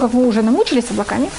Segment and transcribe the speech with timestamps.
[0.00, 1.30] как мы уже намучились с облаками,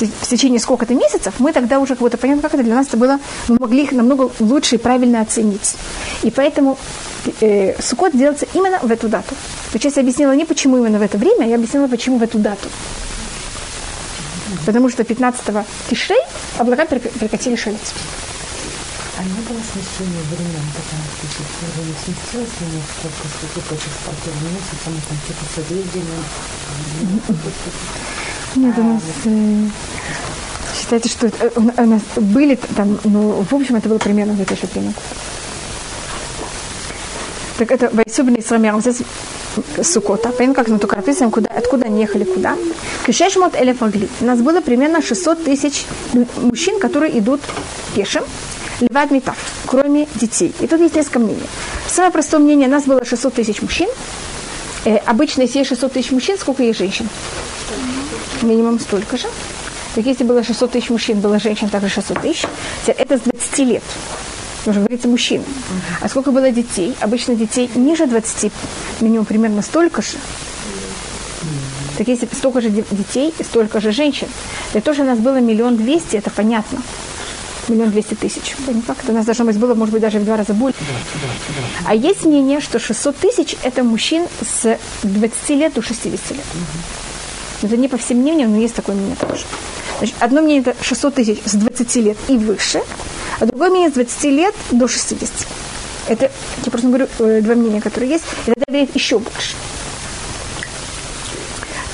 [0.00, 2.96] в течение сколько-то месяцев, мы тогда уже как будто понятно, как это для нас это
[2.96, 5.76] было, мы могли их намного лучше и правильно оценить.
[6.22, 6.78] И поэтому
[7.40, 9.34] э, Сукот делается именно в эту дату.
[9.72, 12.38] То есть я объяснила не почему именно в это время, я объяснила, почему в эту
[12.38, 12.68] дату.
[14.66, 16.20] Потому что 15-го Тишрей
[16.58, 17.94] облака прекратили шалить.
[19.22, 24.86] А не было смещения времен, потому что если не сместилось немножко, после против спортивного месяца,
[24.86, 26.02] мы там типа созвездия.
[28.56, 29.68] Нет, у нас э,
[30.76, 34.56] считается, что это, у нас были там, ну, в общем, это было примерно в это
[34.56, 34.92] же время.
[37.58, 39.02] Так это Вайсубин Исрамер, здесь
[39.84, 40.30] Сукота.
[40.30, 42.56] Понятно, как мы только описываем, куда, откуда они ехали, куда.
[43.06, 47.40] Кишешмот элеф У нас было примерно 600 тысяч мужчин, которые идут
[47.94, 48.24] пешим.
[48.82, 49.36] Леват Митав,
[49.66, 50.52] кроме детей.
[50.60, 51.46] И тут есть несколько мнений.
[51.88, 53.88] Самое простое мнение, нас было 600 тысяч мужчин.
[54.84, 57.08] Э, обычно, если есть 600 тысяч мужчин, сколько есть женщин?
[58.42, 59.28] Минимум столько же.
[59.94, 62.44] Так если было 600 тысяч мужчин, было женщин также 600 тысяч.
[62.86, 63.82] Это с 20 лет.
[64.66, 65.44] Уже говорится мужчин.
[66.00, 66.96] А сколько было детей?
[67.00, 68.52] Обычно детей ниже 20,
[69.00, 70.18] минимум примерно столько же.
[71.98, 74.28] Так если столько же детей, столько же женщин.
[74.72, 76.80] Того, что у нас было миллион двести, это понятно.
[77.68, 78.56] Миллион двести тысяч.
[78.86, 80.78] Как это у нас должно быть было, может быть, даже в два раза больше.
[81.86, 86.44] А есть мнение, что 600 тысяч– это мужчин с 20 лет до 60 лет.
[87.62, 89.44] Это не по всем мнениям, но есть такое мнение тоже.
[89.98, 92.82] Значит, одно мнение это 600 тысяч с 20 лет и выше,
[93.38, 95.30] а другое мнение с 20 лет до 60.
[96.08, 96.30] Это,
[96.64, 99.54] я просто говорю, э, два мнения, которые есть, и тогда говорит еще больше.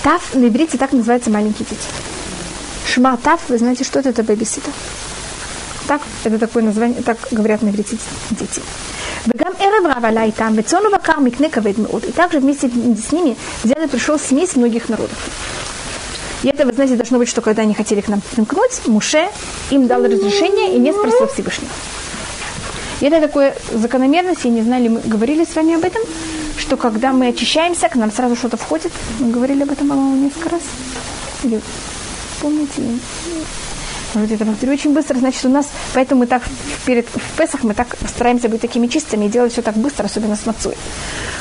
[0.02, 1.82] Тав на иврите так называется маленькие дети.
[2.86, 4.08] Шма Тав, вы знаете, что это?
[4.08, 4.72] Это бэбиситер.
[5.88, 7.96] Так, это такое название, так говорят на иврите
[8.30, 8.60] дети.
[9.24, 12.04] Бегам эрев там, вецону вакар микне кавед меот.
[12.04, 15.18] И также вместе с ними взял и пришел смесь многих народов.
[16.42, 19.28] И это, вы знаете, должно быть, что когда они хотели к нам примкнуть, Муше
[19.70, 21.70] им дал разрешение и не спросил Всевышнего.
[23.00, 26.02] И это такое закономерность, я не знаю, ли мы говорили с вами об этом,
[26.58, 28.92] что когда мы очищаемся, к нам сразу что-то входит.
[29.20, 30.62] Мы говорили об этом, по-моему, несколько раз.
[31.44, 31.60] Или
[32.40, 32.82] помните?
[34.14, 36.42] Вот это повторю очень быстро, значит, у нас, поэтому мы так
[36.86, 40.34] перед, в Песах мы так стараемся быть такими чистыми и делать все так быстро, особенно
[40.34, 40.74] с мацой.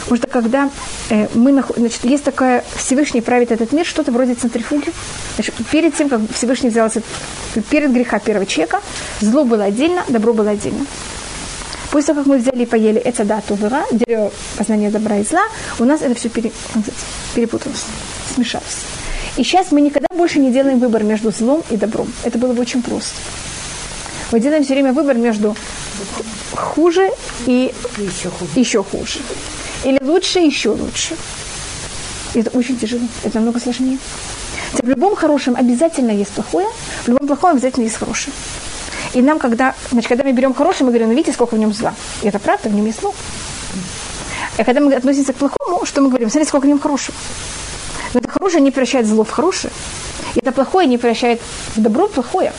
[0.01, 0.69] Потому что когда
[1.09, 4.91] э, мы, значит, есть такое, Всевышний правит этот мир, что-то вроде центрифуги.
[5.35, 7.01] Значит, перед тем, как Всевышний взялся,
[7.69, 8.81] перед греха первого человека,
[9.21, 10.85] зло было отдельно, добро было отдельно.
[11.91, 15.43] После того, как мы взяли и поели это дату вера, дерево познания добра и зла,
[15.79, 16.51] у нас это все пере,
[17.33, 17.85] перепуталось,
[18.33, 18.96] смешалось.
[19.37, 22.11] И сейчас мы никогда больше не делаем выбор между злом и добром.
[22.23, 23.15] Это было бы очень просто.
[24.31, 25.55] Мы делаем все время выбор между
[26.55, 27.11] хуже
[27.45, 28.51] и еще хуже.
[28.55, 29.19] Еще хуже.
[29.83, 31.15] Или лучше, еще лучше.
[32.33, 33.03] И это очень тяжело.
[33.23, 33.99] Это намного сложнее.
[34.73, 36.67] В любом хорошем обязательно есть плохое,
[37.03, 38.33] в любом плохом обязательно есть хорошее.
[39.13, 41.73] И нам, когда, значит, когда мы берем хорошее, мы говорим, ну видите, сколько в нем
[41.73, 41.93] зла.
[42.23, 43.13] И это правда, в нем есть зло.
[44.57, 46.29] И когда мы относимся к плохому, что мы говорим?
[46.29, 47.15] Смотрите, сколько в нем хорошего.
[48.17, 49.71] Но это хорошее не превращает зло в хорошее.
[50.33, 51.39] И это плохое не превращает
[51.75, 52.51] в добро плохое.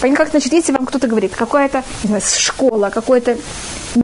[0.00, 1.82] Понятно, как, значит, если вам кто-то говорит, какая-то,
[2.38, 3.36] школа, какое-то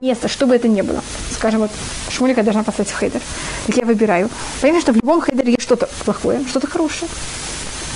[0.01, 1.05] место, что бы это ни было.
[1.31, 1.71] Скажем, вот
[2.11, 3.21] Шмулика должна поставить в хейдер.
[3.69, 4.29] Так я выбираю.
[4.61, 7.09] Понятно, что в любом хейдере есть что-то плохое, что-то хорошее.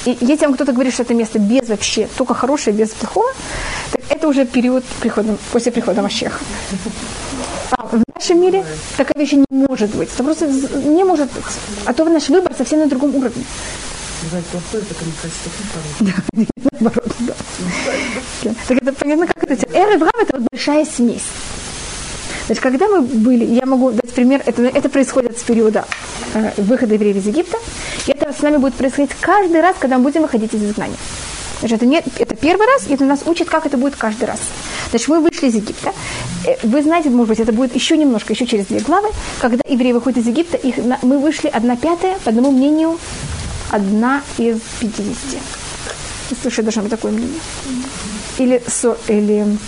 [0.04, 3.32] И если вам кто-то говорит, что это место без вообще, только хорошее, без плохого,
[3.90, 6.38] так это уже период прихода, после прихода Машеха.
[7.90, 8.64] В нашем мире
[8.96, 10.10] такая вещь не может быть.
[10.12, 11.44] Это просто не может быть.
[11.86, 13.44] А то наш выбор совсем на другом уровне.
[16.80, 17.34] Наоборот, да.
[18.66, 19.66] Так это понятно, как это?
[19.72, 21.26] Эра Брав это вот большая смесь.
[22.46, 25.84] Значит, когда мы были, я могу дать пример, это, это происходит с периода
[26.34, 27.58] э, выхода евреев из Египта,
[28.06, 30.96] и это с нами будет происходить каждый раз, когда мы будем выходить из изгнания.
[31.60, 34.38] Значит, это, не, это первый раз, и это нас учит, как это будет каждый раз.
[34.90, 35.92] Значит, мы вышли из Египта.
[36.46, 39.08] Э, вы знаете, может быть, это будет еще немножко, еще через две главы,
[39.40, 42.98] когда евреи выходят из Египта, их, мы вышли одна пятая, по одному мнению,
[43.70, 45.40] одна из пятидесяти.
[46.42, 47.40] Слушай, должно быть такое мнение.
[48.38, 48.62] Или,
[49.08, 49.58] или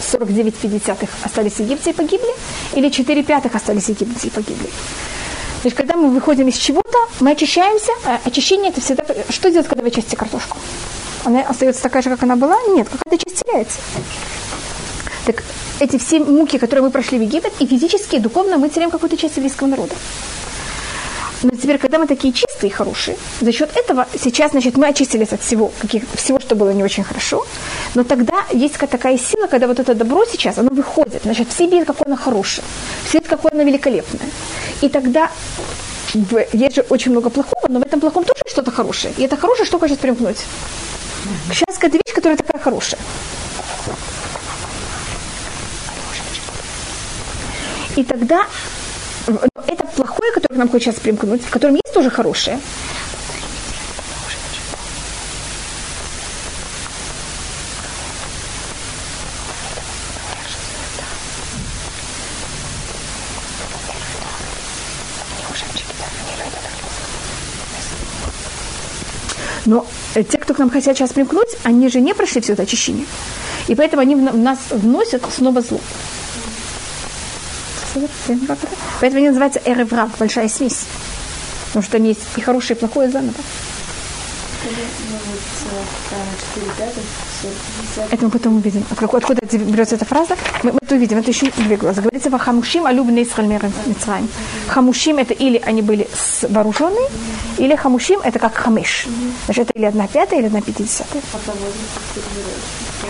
[0.00, 2.34] 49 пятидесятых остались в Египте и погибли,
[2.74, 4.66] или 4 пятых остались в Египте и погибли.
[5.62, 7.92] То есть, когда мы выходим из чего-то, мы очищаемся.
[8.06, 9.04] А очищение это всегда...
[9.28, 10.56] Что делать, когда вы чистите картошку?
[11.24, 12.56] Она остается такая же, как она была?
[12.68, 13.78] Нет, какая-то часть теряется.
[15.26, 15.42] Так
[15.80, 19.16] эти все муки, которые мы прошли в Египет, и физически, и духовно мы теряем какую-то
[19.16, 19.94] часть еврейского народа.
[21.42, 25.32] Но теперь, когда мы такие чистые и хорошие, за счет этого сейчас, значит, мы очистились
[25.32, 27.46] от всего, каких, всего, что было не очень хорошо.
[27.94, 31.22] Но тогда есть такая сила, когда вот это добро сейчас, оно выходит.
[31.22, 32.66] Значит, все видят, какое оно хорошее.
[33.08, 34.28] Все видят, какое оно великолепное.
[34.82, 35.30] И тогда
[36.52, 39.14] есть же очень много плохого, но в этом плохом тоже что-то хорошее.
[39.16, 40.44] И это хорошее, что хочет примкнуть.
[41.52, 43.00] Сейчас какая-то вещь, которая такая хорошая.
[47.96, 48.46] И тогда
[49.66, 52.58] это плохое, которое нам хочет сейчас примкнуть, в котором есть тоже хорошее.
[69.66, 72.62] Но э, те, кто к нам хотят сейчас примкнуть, они же не прошли все это
[72.62, 73.06] очищение.
[73.68, 75.80] И поэтому они в нас вносят снова зло.
[79.00, 80.86] Поэтому они называются эреврак, большая смесь.
[81.66, 83.34] Потому что там есть и хорошее, и плохое заново.
[88.10, 88.84] Это мы потом увидим.
[88.90, 90.36] Откуда берется эта фраза?
[90.62, 91.18] Мы, мы это увидим.
[91.18, 92.02] Это еще две глаза.
[92.02, 93.24] Говорится Хамушим, а любные
[93.86, 94.28] Мицраим.
[94.68, 96.08] Хамушим это или они были
[96.42, 97.08] вооруженные,
[97.58, 99.06] или Хамушим это как Хамеш.
[99.46, 101.22] Значит, это или одна пятая, или одна пятидесятая.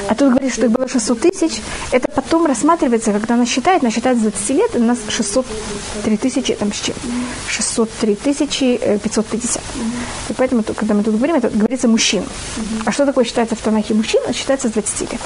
[0.09, 1.61] А тут говорит, что их было 600 тысяч.
[1.93, 6.55] Это потом рассматривается, когда она считает, она считает с 20 лет, у нас 603 тысячи,
[6.55, 6.95] там с чем?
[7.49, 9.63] 603 тысячи 550.
[10.29, 12.25] И поэтому, когда мы тут говорим, это говорится мужчин.
[12.85, 14.21] А что такое считается в Танахе мужчин?
[14.25, 15.21] Это считается с 20 лет.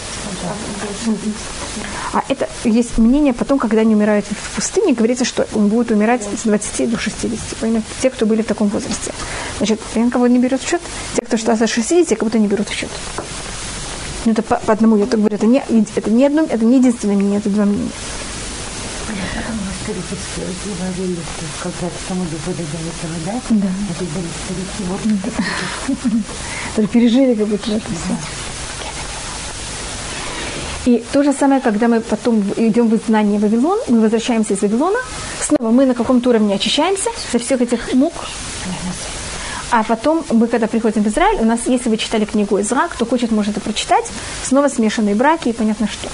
[2.13, 6.23] А это есть мнение потом, когда они умирают в пустыне, говорится, что он будет умирать
[6.23, 7.63] с 20 до 60.
[7.63, 9.13] Именно те, кто были в таком возрасте.
[9.59, 9.81] Значит,
[10.13, 10.81] кого не берет в счет,
[11.15, 12.91] те, кто считается 60, как будто не берут в счет.
[14.25, 15.63] Ну, это по, по одному, я так говорю, это не,
[15.97, 17.91] это не одно, это не единственное мнение, это два мнения.
[23.51, 23.69] Да.
[23.91, 24.83] Это были старики,
[26.77, 26.91] вот.
[26.91, 27.87] пережили как будто это
[30.87, 34.99] И то же самое, когда мы потом идем в знание Вавилон, мы возвращаемся из Вавилона,
[35.41, 38.13] снова мы на каком-то уровне очищаемся со всех этих мук,
[39.71, 43.05] а потом мы, когда приходим в Израиль, у нас, если вы читали книгу Изра, кто
[43.05, 44.05] хочет, может это прочитать,
[44.43, 46.09] снова смешанные браки и понятно что.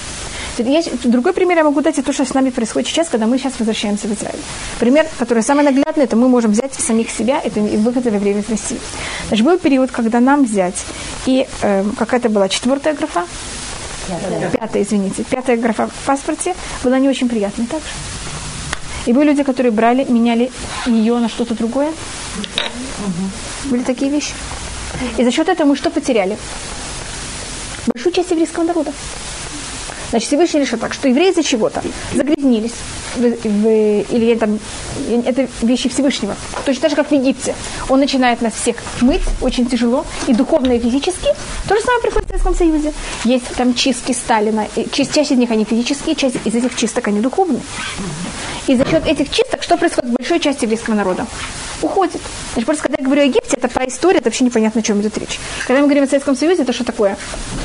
[0.58, 3.38] Есть, другой пример я могу дать, и то, что с нами происходит сейчас, когда мы
[3.38, 4.38] сейчас возвращаемся в Израиль.
[4.78, 8.48] Пример, который самый наглядный, это мы можем взять самих себя, это выход во время из
[8.48, 8.78] России.
[9.28, 10.84] Значит, был период, когда нам взять,
[11.26, 13.24] и э, какая-то была четвертая графа,
[14.08, 14.50] пятая.
[14.50, 17.88] пятая, извините, пятая графа в паспорте была не очень приятной также.
[19.06, 20.50] И были люди, которые брали, меняли
[20.86, 21.88] ее на что-то другое.
[21.88, 23.70] Угу.
[23.70, 24.34] Были такие вещи.
[25.16, 26.36] И за счет этого мы что потеряли?
[27.86, 28.92] Большую часть еврейского народа.
[30.10, 31.82] Значит, Всевышний решил так, что евреи из-за чего-то
[32.14, 32.74] загрязнились.
[33.16, 34.58] В, в, или там,
[35.24, 36.36] это вещи Всевышнего.
[36.64, 37.54] Точно так же, как в Египте.
[37.88, 41.28] Он начинает нас всех мыть, очень тяжело, и духовно, и физически.
[41.68, 42.92] То же самое приходит в Советском Союзе.
[43.24, 44.66] Есть там чистки Сталина.
[44.76, 47.62] И часть из них они физические, часть из этих чисток они духовные.
[48.66, 51.26] И за счет этих чисток что происходит с большой частью еврейского народа?
[51.82, 52.20] Уходит.
[52.52, 55.00] Значит, просто когда я говорю о Египте, это про историю, это вообще непонятно, о чем
[55.00, 55.38] идет речь.
[55.66, 57.16] Когда мы говорим о Советском Союзе, это что такое?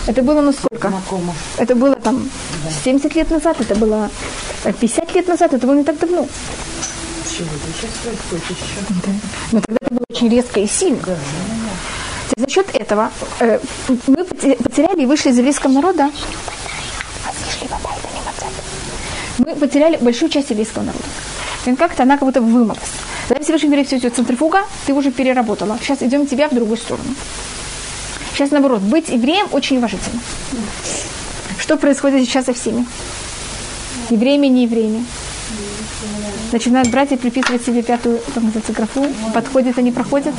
[0.08, 0.90] Это было ну сколько?
[0.90, 1.34] Знакомо.
[1.58, 2.30] Это было там
[2.84, 4.10] 70 лет назад, это было
[4.64, 6.28] 50 лет назад, это было не так давно.
[8.90, 9.12] Да.
[9.52, 11.00] Но тогда это было очень резко и сильно.
[11.06, 11.16] Да,
[12.38, 13.60] За счет этого э,
[14.08, 16.10] мы потеряли и вышли из еврейского народа.
[19.38, 21.04] Мы потеряли большую часть еврейского народа.
[21.66, 22.80] И как-то она как будто вымылась.
[23.28, 25.78] Тогда Всевышний говорит, все, все, центрифуга, ты уже переработала.
[25.82, 27.16] Сейчас идем тебя в другую сторону.
[28.34, 30.20] Сейчас наоборот, быть евреем очень уважительно.
[31.58, 32.86] Что происходит сейчас со всеми?
[34.10, 35.06] Евреями, не евреями.
[36.52, 39.08] Начинают братья приписывать себе пятую, называется, графу.
[39.34, 40.36] Подходят, они проходят.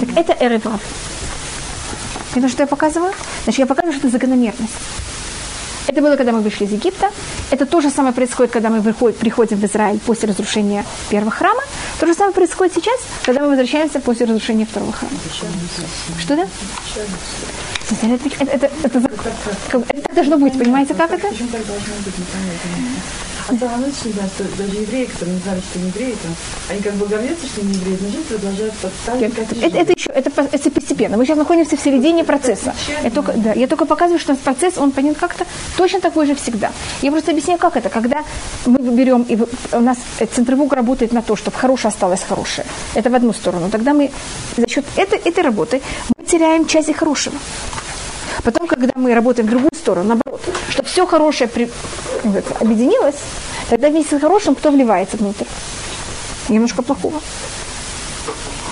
[0.00, 0.80] Так это эревав.
[2.34, 3.12] Это что я показываю?
[3.44, 4.72] Значит, я показываю, что это закономерность.
[5.90, 7.10] Это было, когда мы вышли из Египта.
[7.50, 11.62] Это то же самое происходит, когда мы приходим в Израиль после разрушения первого храма.
[11.98, 15.16] То же самое происходит сейчас, когда мы возвращаемся после разрушения второго храма.
[16.20, 16.46] Что да?
[18.02, 18.98] Это, это, это, это,
[19.88, 21.26] это, должно быть, понимаете, как это?
[23.50, 26.34] А самое лучшее, да, что даже евреи, которые не знали, что не евреи, там,
[26.68, 29.22] они как бы гордятся, что не евреи, но жизнь продолжают подставить.
[29.22, 31.16] Это, это, это еще, это, это постепенно.
[31.16, 32.74] Мы сейчас находимся в середине процесса.
[33.02, 36.70] Я только, да, я только показываю, что процесс, он понят как-то точно такой же всегда.
[37.02, 37.88] Я просто объясняю, как это.
[37.88, 38.22] Когда
[38.66, 39.36] мы берем, и
[39.72, 39.98] у нас
[40.32, 42.66] центробук работает на то, чтобы хорошее осталось хорошее.
[42.94, 43.68] Это в одну сторону.
[43.70, 44.10] Тогда мы
[44.56, 45.82] за счет этой, этой работы
[46.16, 47.36] мы теряем часть хорошего.
[48.44, 51.70] Потом, когда мы работаем в другую сторону, наоборот, чтобы все хорошее при,
[52.60, 53.16] объединилось,
[53.68, 55.44] тогда вместе с хорошим кто вливается внутрь?
[56.48, 57.20] Немножко плохого.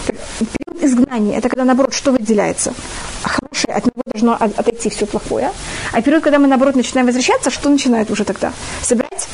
[0.06, 2.72] Период изгнания– это когда, наоборот, что выделяется?
[3.22, 5.52] Хорошее, от него должно отойти все плохое.
[5.92, 8.52] А период, когда мы, наоборот, начинаем возвращаться, что начинает уже тогда?
[8.82, 9.28] Собирать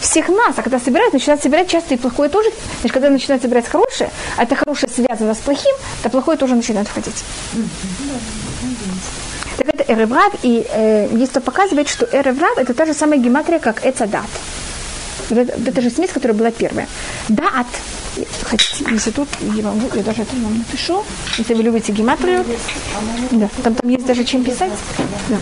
[0.00, 2.50] всех нас, а когда собирают, начинают собирать часто и плохое тоже.
[2.80, 6.88] Значит, когда начинают собирать хорошее, а это хорошее связано с плохим, то плохое тоже начинает
[6.88, 7.24] входить.
[9.56, 13.84] Так это Эреврав, и э, кто показывает, что Эреврав это та же самая гематрия, как
[13.86, 14.26] Эцадат.
[15.30, 16.86] Вот это, же смесь, которая была первая.
[17.28, 17.66] Дат,
[18.44, 21.04] хотите, если тут, я могу, я даже это вам напишу,
[21.38, 22.44] если вы любите гематрию.
[23.32, 24.72] Да, там, там есть даже чем писать.
[25.28, 25.38] Да.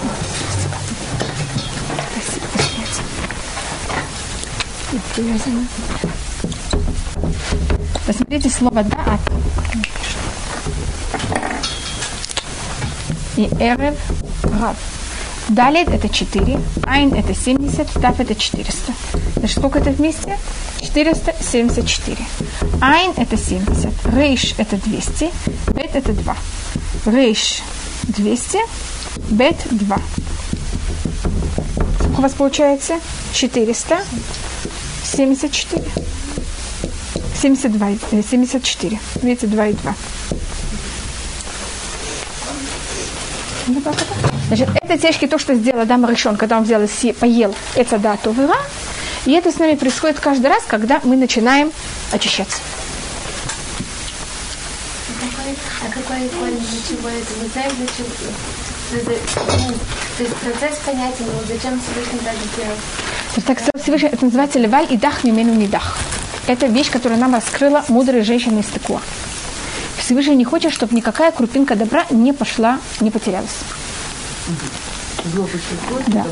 [8.07, 9.21] Посмотрите слово «даат».
[13.37, 13.97] И «эрев»–
[14.61, 14.77] «рав».
[15.49, 18.93] Далее это 4, айн это 70, тав это 400.
[19.37, 20.39] Значит, сколько это вместе?
[20.81, 22.17] 474.
[22.81, 25.31] Айн это 70, рейш это 200,
[25.75, 26.37] бет это 2.
[27.07, 27.63] Рейш
[28.05, 28.59] 200,
[29.31, 29.99] бет 2.
[31.99, 32.95] Сколько у вас получается?
[33.35, 33.99] 400,
[35.05, 35.85] 74.
[37.43, 38.99] 72, 74.
[39.23, 39.95] Видите, 2 и 2.
[44.49, 48.33] Значит, это течки то, что сделал Адам Ришон, когда он взял и поел это дату
[48.33, 48.57] вера.
[49.27, 51.73] И это с нами происходит каждый раз, когда мы начинаем
[52.13, 52.59] очищаться.
[55.83, 57.27] А какой корень для чего это?
[57.41, 58.07] Мы знаем, для чего?
[60.17, 62.77] То есть процесс понятен, но зачем Всевышний так сделал?
[63.47, 65.97] Так Всевышний, это называется леваль и дах мимену мидах.
[66.47, 69.01] Это вещь, которую нам раскрыла мудрая женщина из Тыкуа.
[70.05, 73.61] Всевышний не хочет, чтобы никакая крупинка добра не пошла, не потерялась.
[76.09, 76.27] Да.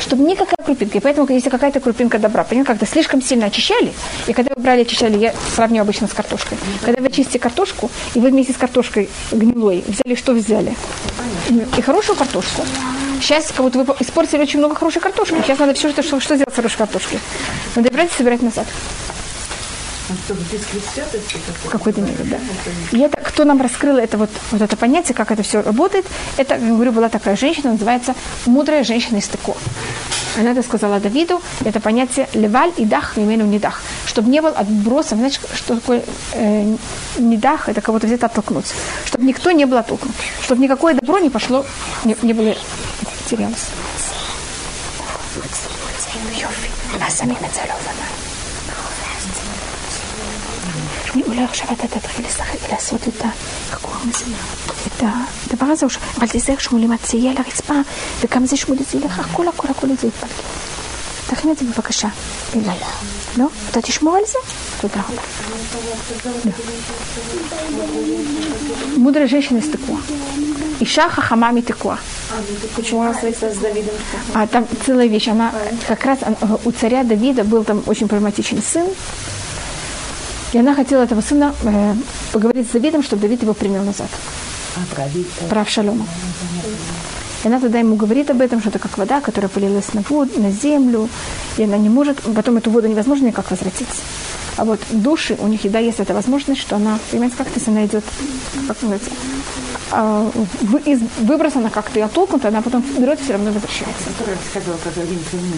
[0.00, 0.98] Чтобы никакая крупинка.
[0.98, 3.92] И поэтому, если какая-то крупинка добра, понимаете, как-то слишком сильно очищали,
[4.28, 6.56] и когда вы брали, очищали, я сравню обычно с картошкой.
[6.84, 10.76] Когда вы очистите картошку, и вы вместе с картошкой гнилой взяли, что взяли?
[11.76, 12.64] И хорошую картошку.
[13.20, 15.34] Сейчас как будто вы испортили очень много хорошей картошки.
[15.42, 17.18] Сейчас надо все, что, что, что сделать с хорошей картошкой?
[17.74, 18.66] Надо брать и собирать назад.
[21.64, 22.38] В какой-то мере, да.
[22.92, 26.54] И это, кто нам раскрыл это вот, вот это понятие, как это все работает, это,
[26.54, 28.14] как говорю, была такая женщина, называется
[28.46, 29.54] мудрая женщина из Теко.
[30.38, 33.80] Она это сказала Давиду, это понятие леваль и дах, имену не дах.
[34.06, 36.02] Чтобы не был отбросом, знаешь, что такое
[36.34, 36.76] э,
[37.18, 38.74] не дах, это кого-то где-то оттолкнуть.
[39.06, 40.14] Чтобы никто не был оттолкнут.
[40.42, 41.64] Чтобы никакое добро не пошло,
[42.04, 42.54] не, не было
[43.28, 43.70] терялось.
[51.27, 53.29] אולי עכשיו אתה תתחיל לשחק, לעשות את ה...
[53.69, 54.25] איך קוראים לזה?
[54.87, 55.03] את
[55.51, 55.85] הדבר הזה,
[56.17, 57.73] אבל תיזהר שמולי תהיה על הרצפה,
[58.21, 60.33] וגם זה שמולי זה ילך, הכל הכל הכל זה יתפלגל.
[61.27, 62.07] תכין את זה בבקשה
[62.55, 62.77] אליי.
[63.37, 63.45] לא?
[63.71, 64.37] אתה תשמור על זה?
[64.81, 65.21] תודה רבה.
[68.97, 69.99] Мудрая женщина из Текуа.
[70.79, 71.97] Иша хахама Текуа.
[72.75, 73.95] Почему она встретилась с Давидом?
[74.33, 75.27] А там целая вещь.
[75.27, 75.51] Она
[75.87, 76.19] как раз
[76.65, 78.87] у царя Давида был там очень проблематичный сын,
[80.52, 81.94] и она хотела этого сына э,
[82.32, 84.08] поговорить с Давидом, чтобы Давид его принял назад.
[84.76, 85.48] А.
[85.48, 86.06] Про Авшалома.
[87.44, 90.32] И она тогда ему говорит об этом, что это как вода, которая полилась на, воду,
[90.40, 91.08] на землю,
[91.56, 94.02] и она не может, потом эту воду невозможно никак возвратить.
[94.56, 97.84] А вот души, у них, да, есть эта возможность, что она, понимаете, как если она
[97.84, 98.04] идет,
[98.66, 99.10] как называется,
[99.98, 100.30] а,
[100.84, 104.04] из выброса она как-то и оттолкнута, она потом берет и все равно возвращается.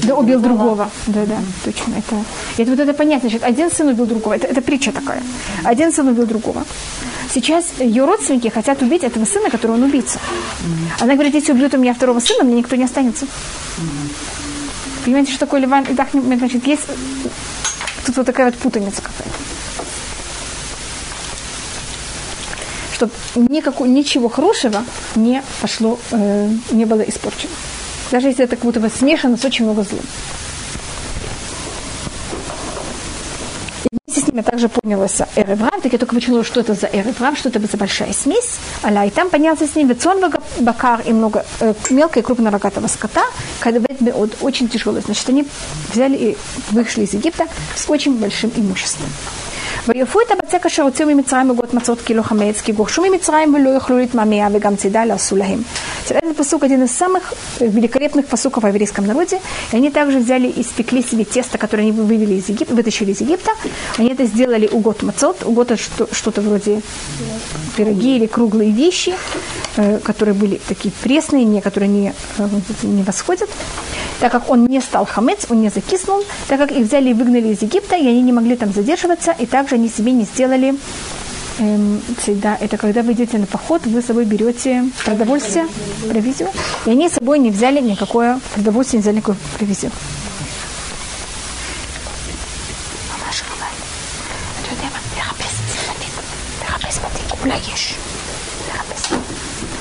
[0.04, 0.90] Да, убил другого.
[1.08, 1.94] Да, да, точно.
[1.96, 2.24] Это,
[2.56, 3.28] это вот это понятно.
[3.28, 4.34] Значит, один сын убил другого.
[4.34, 5.22] Это, это притча такая.
[5.64, 6.64] Один сын убил другого.
[7.34, 10.20] Сейчас ее родственники хотят убить этого сына, которого он убийца.
[11.00, 13.26] Она говорит, если убьют у меня второго сына, мне никто не останется.
[15.04, 15.84] Понимаете, что такое Ливан?
[15.84, 16.86] Так, значит, есть
[18.06, 19.57] тут вот такая вот путаница какая-то.
[22.98, 23.12] Чтобы
[23.48, 27.52] никакого, ничего хорошего не пошло, э, не было испорчено.
[28.10, 30.02] Даже если это как будто бы смешано с очень много злом.
[33.84, 37.36] И вместе с ними также поднялся Эреврам, так я только вычислила, что это за Эреврам,
[37.36, 38.56] что это за большая смесь.
[38.82, 40.20] Аля, и там поднялся с ним Вецон
[40.58, 43.22] Бакар и много э, мелкого и крупного рогатого скота,
[43.60, 43.80] когда
[44.40, 45.02] очень тяжелый.
[45.02, 45.46] Значит, они
[45.92, 46.36] взяли и
[46.72, 49.08] вышли из Египта с очень большим имуществом.
[49.88, 53.98] ויפו את הבצק אשר הוציאו ממצרים בגות מצות קילו חמץ, כי גורשו ממצרים ולא יוכלו
[53.98, 55.36] להתמהמה, וגם צידה לא עשו
[56.10, 56.16] лахим.
[56.16, 59.40] Этот посук один из самых великолепных посуков в еврейском народе.
[59.72, 63.20] И они также взяли и испекли себе тесто, которое они вывели из Египта, вытащили из
[63.20, 63.52] Египта.
[63.96, 65.44] Они это сделали у год мацот.
[65.44, 66.82] У гота что-то вроде
[67.76, 69.14] пироги или круглые вещи,
[70.02, 72.12] которые были такие пресные, некоторые не,
[72.82, 73.48] не восходят.
[74.20, 77.48] Так как он не стал хамец, он не закиснул, так как их взяли и выгнали
[77.48, 80.74] из Египта, и они не могли там задерживаться, и также они себе не сделали
[81.58, 82.56] Эм, Всегда.
[82.60, 85.66] это когда вы идете на поход, вы с собой берете продовольствие,
[86.08, 86.50] провизию.
[86.86, 89.90] И они с собой не взяли никакое продовольствие, не взяли никакую провизию.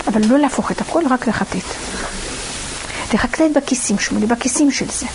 [0.08, 1.68] אבל לא להפוך את הכל, רק לחטט.
[3.14, 5.06] לחטט בכיסים, שמולי, בכיסים של זה.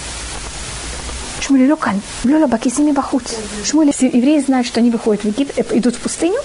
[1.52, 3.24] Шмули Лёкан, Лёла Бакисими Бахут.
[3.62, 6.40] Шмули, евреи знают, что они выходят в Египет, идут в пустыню,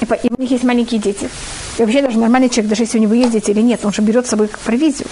[0.00, 1.28] и у них есть маленькие дети.
[1.76, 4.00] И вообще даже нормальный человек, даже если у него есть дети или нет, он же
[4.00, 5.06] берет с собой провизию.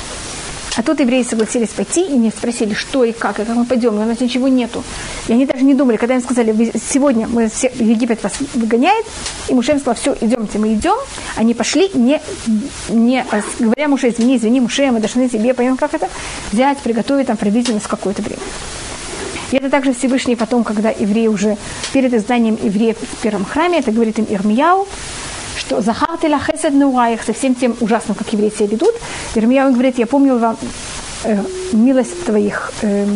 [0.79, 4.01] А тут евреи согласились пойти и не спросили, что и как, и как мы пойдем,
[4.01, 4.83] и у нас ничего нету.
[5.29, 9.05] И они даже не думали, когда им сказали, сегодня мы все, Египет вас выгоняет,
[9.49, 10.97] и Муше им сказал, все, идемте, мы идем.
[11.37, 12.23] Они пошли, не,
[12.89, 13.27] не
[13.59, 16.09] говоря Муше, извини, извини, Муше, мы должны себе, поймем, как это,
[16.53, 18.41] взять, приготовить там провизию на какое-то время.
[19.53, 21.57] И это также Всевышний потом, когда евреи уже
[21.93, 24.87] перед изданием евреев в первом храме, это говорит им Ирмияу,
[25.57, 28.95] что Захар ты хесед нураях, со всем тем ужасным, как евреи себя ведут.
[29.35, 30.57] Ирмияу говорит, я помню вам
[31.25, 31.43] э,
[31.73, 33.07] милость твоих э,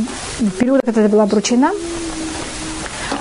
[0.40, 1.70] в период, когда ты была обручена,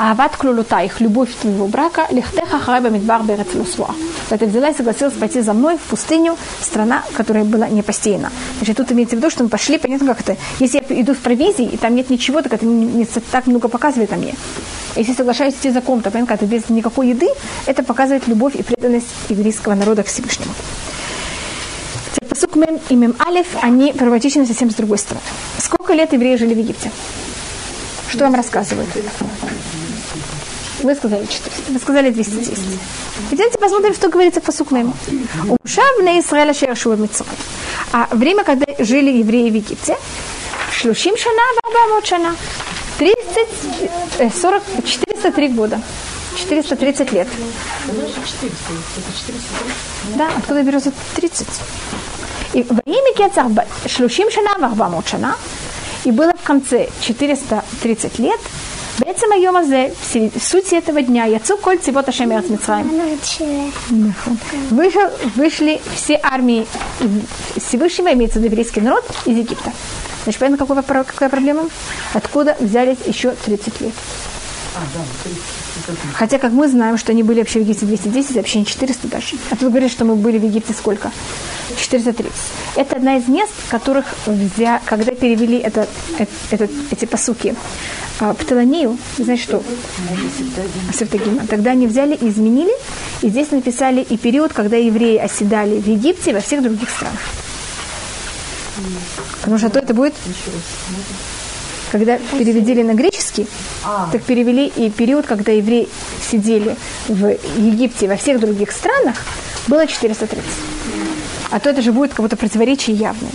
[0.06, 3.96] Ават клулута, их любовь твоего брака, лихтеха хараба мидбар берец лусуа.
[4.28, 8.30] Ты взяла и согласилась пойти за мной в пустыню, страна, которая была не постеяна.
[8.58, 10.36] Значит, тут имеется в виду, что мы пошли, понятно, как это.
[10.60, 13.70] Если я иду в провизии, и там нет ничего, так это не, не так много
[13.70, 14.36] показывает о мне.
[14.98, 17.30] Если соглашаюсь идти за ком-то, понятно, это без никакой еды,
[17.66, 20.52] это показывает любовь и преданность еврейского народа к Всевышнему.
[22.28, 25.24] Посук Мем и Мем Алиф, они первотечны совсем с другой стороны.
[25.60, 26.92] Сколько лет евреи жили в Египте?
[28.10, 28.90] Что вам рассказывают?
[30.84, 31.72] Вы сказали 400.
[31.72, 32.58] Вы сказали 210.
[33.32, 34.94] Идемте посмотрим, что говорится по сукмему.
[35.48, 37.30] Умшав на Израиля Шершува Мицрай.
[37.94, 39.98] А время, когда жили евреи в Египте,
[40.74, 42.36] Шлушим шана, Варбамот шана.
[42.98, 45.82] 30, 40, 403 года.
[46.38, 47.28] 430 лет.
[50.16, 51.48] Да, откуда берется 30?
[52.54, 53.48] И время Кецах
[53.88, 55.38] Шлушим шана, Варбамот шана.
[56.04, 58.40] И было в конце 430 лет,
[58.99, 59.87] בעצם היום הזה,
[60.39, 63.01] суть этого дня, יצאו כל צבאות השם מארץ מצרים.
[64.71, 66.67] Вышел, вышли все армии
[67.57, 69.73] Всевышнего, имеется в виду еврейский народ, из Египта.
[70.25, 71.69] Значит, понятно, какая, какая проблема?
[72.13, 73.95] Откуда взялись еще 30 лет?
[76.15, 79.37] Хотя, как мы знаем, что они были вообще в Египте 210, вообще не 400 даже.
[79.51, 81.11] А тут говорят, что мы были в Египте сколько?
[82.00, 82.34] 430.
[82.76, 85.88] Это одна из мест, которых, взя, когда перевели это,
[86.50, 87.56] это, эти посуки
[88.20, 89.64] а, Птоломею, знаете что?
[90.92, 91.46] Септагима.
[91.48, 92.72] Тогда они взяли и изменили,
[93.22, 97.20] и здесь написали и период, когда евреи оседали в Египте и во всех других странах.
[99.42, 100.16] Потому что то это будет
[101.92, 103.46] когда переведили на греческий,
[104.12, 105.88] так перевели и период, когда евреи
[106.28, 106.76] сидели
[107.08, 109.16] в Египте и во всех других странах,
[109.68, 110.44] было 430
[111.54, 113.32] а то это же будет как будто противоречие явное.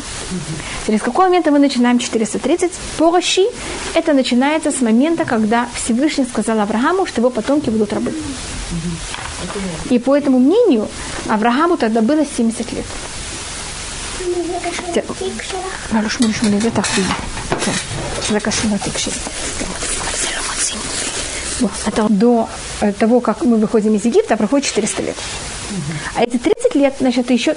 [0.86, 2.72] Через какой момент мы начинаем 430?
[2.96, 3.42] Порощи–
[3.94, 8.12] это начинается с момента, когда Всевышний сказал Аврааму, что его потомки будут рабы.
[9.90, 10.88] И по этому мнению
[11.28, 12.86] Аврааму тогда было 70 лет.
[15.92, 16.86] Хорошо, мы решим, это так
[18.28, 18.66] Закашу.
[22.08, 22.48] До
[22.98, 25.16] того, как мы выходим из Египта, проходит 400 лет.
[26.14, 27.56] А эти 30 лет, значит, еще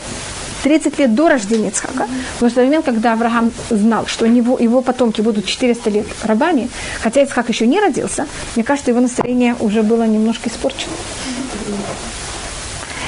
[0.63, 4.58] 30 лет до рождения Ицхака, потому что в момент, когда Авраам знал, что у него,
[4.60, 6.69] его потомки будут 400 лет рабами,
[7.02, 10.93] хотя Ицхак еще не родился, мне кажется, его настроение уже было немножко испорчено.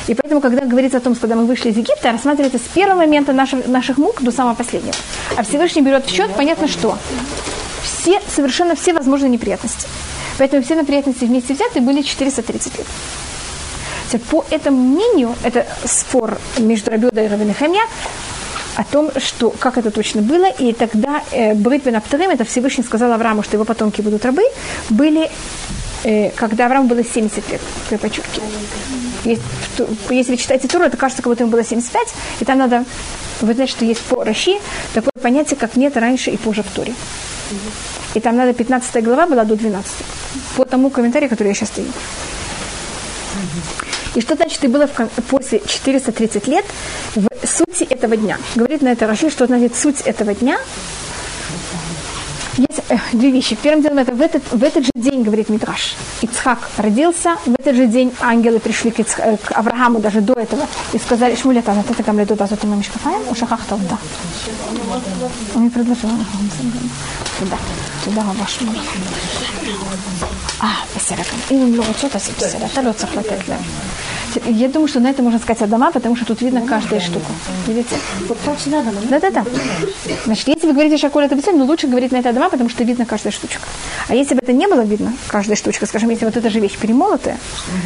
[0.07, 3.31] И поэтому, когда говорится о том, когда мы вышли из Египта, рассматривается с первого момента
[3.31, 4.93] наших, наших мук до самого последнего.
[5.37, 6.97] А Всевышний берет в счет, понятно, что
[7.83, 9.87] все, совершенно все возможные неприятности.
[10.37, 12.87] Поэтому все неприятности вместе взяты были 430 лет.
[14.19, 17.83] По этому мнению, это спор между Рабиуда и Равенехемья,
[18.75, 23.11] о том, что, как это точно было, и тогда э, Брит Бен это Всевышний сказал
[23.11, 24.43] Аврааму, что его потомки будут рабы,
[24.89, 25.29] были,
[26.03, 28.49] э, когда Аврааму было 70 лет, я подчеркиваю.
[30.09, 32.07] Если вы читаете Туру, это кажется, как будто ему было 75,
[32.39, 32.83] и там надо,
[33.41, 34.57] вы знаете, что есть по Раши
[34.93, 36.93] такое понятие, как нет раньше и позже в Туре.
[38.15, 39.91] И там надо 15 глава была до 12.
[40.57, 41.87] По тому комментарию, который я сейчас даю.
[44.15, 44.93] И что значит и было в,
[45.29, 46.65] после 430 лет
[47.15, 48.37] в сути этого дня?
[48.55, 50.57] Говорит на это Раши, что значит суть этого дня?
[52.57, 53.57] Есть э, две вещи.
[53.61, 57.75] Первым делом это в этот, в этот же день, говорит Митраш, Ицхак родился, в этот
[57.75, 61.63] же день ангелы пришли к, Ицх, э, к Аврааму даже до этого и сказали, Шмуля,
[61.63, 63.97] та, та, та, там лету, та, та, мамишка, фаем, у шахахта, да.
[65.55, 66.09] Он мне предложил,
[67.41, 67.57] да,
[68.05, 68.77] туда, ваш муж.
[70.63, 71.23] אה, בסדר.
[71.51, 73.61] אם הם לא רוצות, אז בסדר, אתה לא צריך לתת להם.
[74.45, 77.25] Я думаю, что на это можно сказать Адама, потому что тут видно каждая штука.
[77.67, 77.95] Видите?
[79.09, 79.45] Да-да-да.
[80.25, 82.83] Значит, если вы говорите Шаколь, это бесцельно, но лучше говорить на это Адама, потому что
[82.83, 83.61] видно каждая штучка.
[84.07, 86.77] А если бы это не было видно, каждая штучка, скажем, если вот эта же вещь
[86.77, 87.37] перемолотая,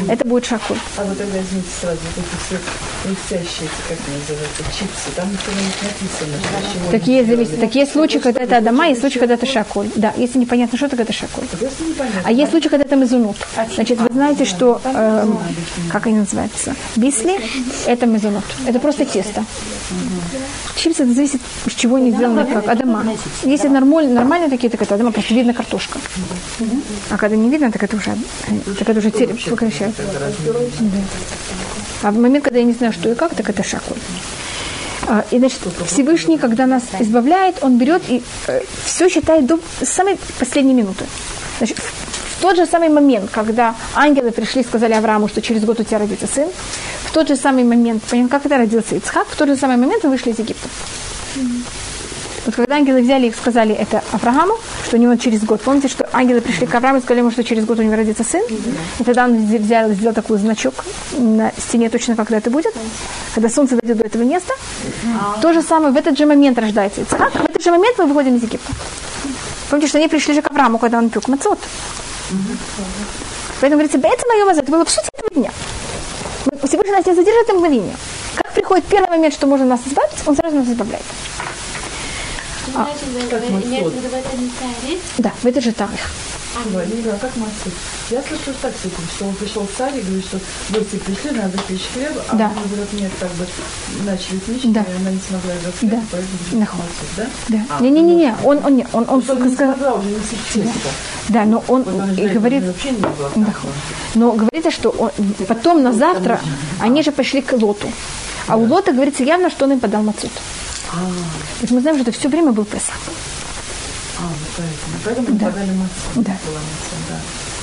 [0.08, 0.78] это будет Шаколь.
[0.96, 5.66] А вот тогда, извините, сразу, вот эти все эти, как называются, чипсы, там ничего не
[5.88, 6.90] написано.
[6.90, 9.88] Такие, не зависят, такие случаи, когда это Адама, есть случаи, когда это Шаколь.
[9.96, 11.44] Да, если непонятно, что это Шаколь.
[11.58, 12.22] Просто непонятно.
[12.24, 13.36] А есть случаи, когда это мезунут.
[13.74, 15.38] Значит, вы знаете, что, эм,
[15.90, 16.37] как они называются,
[16.96, 17.40] бисли,
[17.86, 18.44] это мезунут.
[18.66, 19.44] Это просто тесто.
[20.76, 23.04] Чипсы, это зависит, из чего они сделаны, как адама.
[23.42, 25.98] Если нормаль, нормальные такие, так это адама, просто видно картошка.
[27.10, 30.02] А когда не видно, так это уже, э, так это уже тереп сокращается.
[32.02, 33.96] А в момент, когда я не знаю, что и как, так это шаколь.
[35.08, 38.22] А, И значит, Всевышний, когда нас избавляет, он берет и
[38.84, 41.06] все считает до самой последней минуты.
[41.58, 41.78] Значит,
[42.38, 45.84] в тот же самый момент, когда ангелы пришли и сказали Аврааму, что через год у
[45.84, 46.48] тебя родится сын,
[47.04, 50.04] в тот же самый момент, понятно, как это родился Ицхак, в тот же самый момент
[50.04, 50.68] вышли из Египта.
[52.46, 54.54] Вот когда ангелы взяли и сказали это Аврааму,
[54.86, 57.42] что у него через год, помните, что ангелы пришли к Аврааму и сказали ему, что
[57.42, 58.42] через год у него родится сын,
[59.00, 60.74] и тогда он взял, сделал такой значок
[61.18, 62.72] на стене точно, когда это будет,
[63.34, 64.54] когда солнце дойдет до этого места.
[65.42, 68.36] То же самое, в этот же момент рождается Ицхак, в этот же момент мы выходим
[68.36, 68.72] из Египта.
[69.70, 71.58] Помните, что они пришли же к Аврааму, когда он пек мацот.
[73.60, 75.50] Поэтому говорится, это мое это было в сути этого дня.
[76.62, 77.96] Всевышний нас не задерживает на мгновение.
[78.36, 81.04] Как приходит первый момент, что можно нас избавить, он сразу нас избавляет.
[82.66, 83.20] Вы
[84.58, 85.00] царит?
[85.18, 86.12] Да, в это же тарих.
[86.74, 87.72] Ой, не знаю, как Масуд.
[88.10, 90.38] Я слышу так себе, что он пришел в и говорит, что
[90.70, 92.46] гости пришли, надо печь хлеб, а Да.
[92.56, 93.46] он говорит, нет, как бы
[94.04, 94.80] начали печь, Да.
[94.80, 96.00] и она не смогла его хлеб, Да.
[96.10, 96.58] поэтому Да.
[96.58, 97.26] пришел Масуд, да?
[97.48, 97.58] Да.
[97.70, 100.88] А, Не-не-не, он, он, не, он, он, Он не сказал, смогла уже нести тесто.
[101.28, 103.30] да, но он он и говорит, вообще не было.
[103.36, 103.54] Да.
[104.14, 105.12] Но говорится, что он-
[105.46, 106.40] потом на завтра
[106.80, 107.90] они же пошли к Лоту.
[108.48, 110.30] А у Лота говорится явно, что он им подал мацут.
[110.92, 110.96] А,
[111.70, 112.96] мы знаем, что это все время был Песах.
[114.58, 114.66] Вот
[115.04, 115.04] поэтому.
[115.04, 115.46] Поэтому Да.
[115.46, 116.24] подали Масуд.
[116.24, 116.36] Да.
[116.46, 117.18] Была Масуд, да.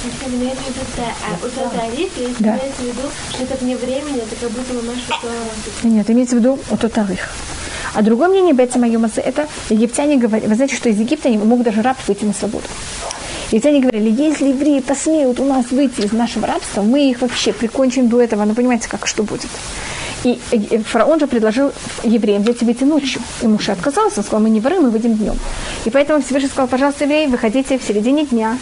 [0.06, 2.50] Если вы имеете в виду а, это царит, если Да.
[2.50, 6.40] имеете в виду, что это вне времени, это как будто мамаш что Нет, имеется в
[6.40, 7.30] виду вот тот тарих.
[7.94, 11.66] А другое мнение Бетса Майомаса, это египтяне говорят, вы знаете, что из Египта они могут
[11.66, 12.66] даже раб выйти на свободу.
[13.52, 18.10] Египтяне говорили, если евреи посмеют у нас выйти из нашего рабства, мы их вообще прикончим
[18.10, 18.44] до этого.
[18.44, 19.50] Ну, понимаете, как что будет.
[20.26, 21.72] И э, фараон же предложил
[22.04, 23.22] евреям взять и выйти ночью.
[23.42, 25.38] И Муше отказался, он сказал, мы не воры, мы выйдем днем.
[25.86, 28.58] И поэтому Всевышний сказал, пожалуйста, евреи, выходите в середине дня,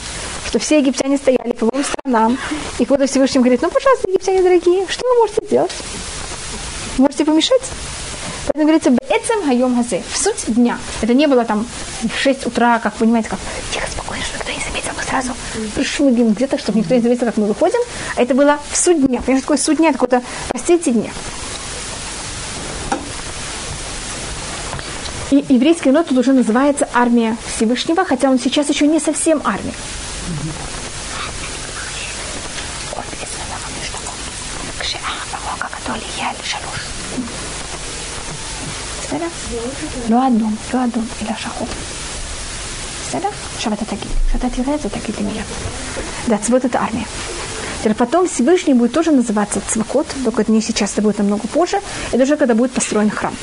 [0.46, 2.38] что все египтяне стояли по обоим сторонам.
[2.80, 5.72] И когда Всевышний говорит, ну, пожалуйста, египтяне дорогие, что вы можете сделать?
[6.98, 7.62] Можете помешать?
[8.46, 10.04] Поэтому говорится, «Бэцэм хайом хазе».
[10.12, 10.78] В суть дня.
[11.02, 11.66] Это не было там
[12.02, 13.40] в 6 утра, как понимаете, как
[13.72, 15.32] тихо, спокойно, чтобы никто не заметил, мы сразу
[15.76, 17.80] пришмыгнем где-то, чтобы никто не заметил, как мы выходим.
[18.18, 19.22] А это было в суть дня.
[19.22, 19.92] Понимаете, такое суть дня?
[19.92, 21.12] Это какое-то простите дня.
[25.33, 29.75] И еврейский народ тут уже называется армия Всевышнего, хотя он сейчас еще не совсем армия.
[39.09, 39.29] בסדר?
[40.09, 41.69] לא אדום, לא אדום, אלא שחור.
[43.09, 43.29] בסדר?
[43.57, 44.13] עכשיו אתה תגיד.
[44.29, 45.45] כשאתה תראה את זה, תגיד לי מיד.
[46.29, 47.07] Да, цвет это армия.
[47.81, 51.81] Теперь потом Всевышний будет тоже называться Цвакот, только это не сейчас, это будет намного позже.
[52.13, 53.35] Это уже когда будет построен храм.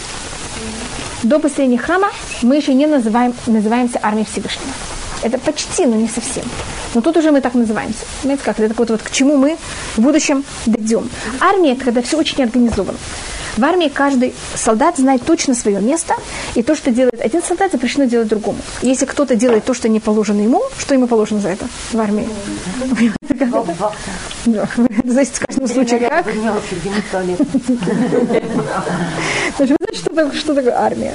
[1.22, 2.10] До построения храма
[2.42, 4.72] мы еще не называем, называемся армией Всевышнего.
[5.22, 6.44] Это почти, но не совсем.
[6.94, 8.04] Но тут уже мы так называемся.
[8.22, 8.60] Понимаете, как?
[8.60, 9.56] Это вот, вот к чему мы
[9.96, 11.08] в будущем дойдем.
[11.40, 12.98] Армия– это когда все очень организовано.
[13.56, 16.14] В армии каждый солдат знает точно свое место,
[16.54, 18.58] и то, что делает один солдат, запрещено делать другому.
[18.80, 22.28] Если кто-то делает то, что не положено ему, что ему положено за это в армии?
[25.04, 26.26] Зависит в каждом случае как.
[30.34, 31.14] Что такое армия.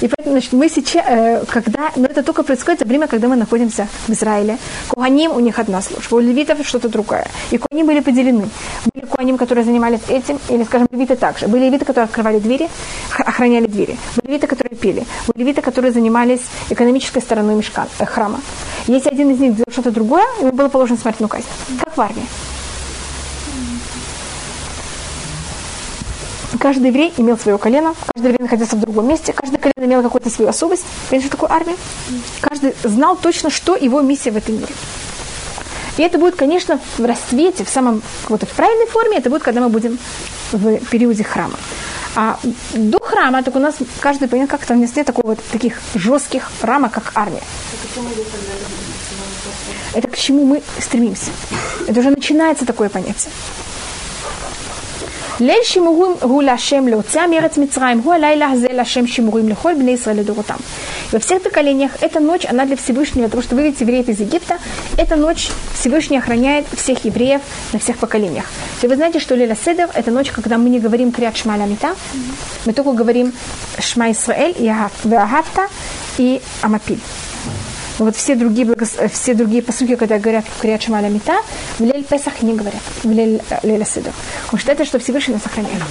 [0.00, 3.36] И поэтому, значит, мы сейчас, э, когда, но это только происходит во время, когда мы
[3.44, 4.58] находимся в Израиле.
[4.88, 7.26] Куаним у них одна служба, у левитов что-то другое.
[7.52, 8.48] И куаним были поделены.
[8.94, 11.46] Были куаним, которые занимались этим, или, скажем, левиты также.
[11.46, 12.68] Были левиты, которые открывали двери,
[13.18, 13.96] охраняли двери.
[14.16, 15.04] Были левиты, которые пели.
[15.26, 18.40] Были левиты, которые занимались экономической стороной мешка, э, храма.
[18.86, 21.46] Если один из них делал что-то другое, ему было положено смертную казнь.
[21.80, 22.26] Как в армии.
[26.64, 30.30] Каждый еврей имел свое колено, каждый еврей находился в другом месте, каждый колено имел какую-то
[30.30, 30.86] свою особенность.
[31.10, 31.76] Понимаете, что такое?
[32.40, 34.72] Каждый знал точно, что его миссия в этом мире.
[35.98, 38.00] И это будет, конечно, в расцвете, в самом
[38.30, 39.98] вот в правильной форме, это будет, когда мы будем
[40.52, 41.58] в периоде храма.
[42.16, 42.38] А
[42.72, 46.92] до храма, так у нас каждый понимает, как там нет такого вот таких жестких рамок,
[46.92, 47.42] как армия.
[49.92, 51.30] Это к чему мы стремимся.
[51.86, 53.30] Это уже начинается такое понятие.
[55.39, 60.19] ליל שימורים הוא להשם להוציאה מארץ מצרים, הוא הלילה הזה להשם שימורים לכל בני ישראל
[60.19, 60.55] לדורותם.
[61.11, 64.59] Во всех поколениях эта ночь, она для Всевышнего, для того, чтобы вывести евреев из Египта,
[64.95, 67.41] эта ночь Всевышний охраняет всех евреев
[67.73, 68.45] на всех поколениях.
[68.83, 71.95] И вы знаете, что Лиля Седер – это ночь, когда мы не говорим Криат Шма Ламита,
[72.65, 73.33] мы только говорим
[73.79, 75.67] Шма Исраэль и Ахавта
[76.19, 76.99] и Амапиль.
[77.98, 78.96] Вот все другие, благос...
[79.12, 81.34] все другие посуки, когда говорят в Криат Шма Ламита,
[81.78, 84.12] в Лель Песах не говорят, в Лель, Леля Седер.
[84.52, 85.82] Он считает, что Всевышний нас охраняет.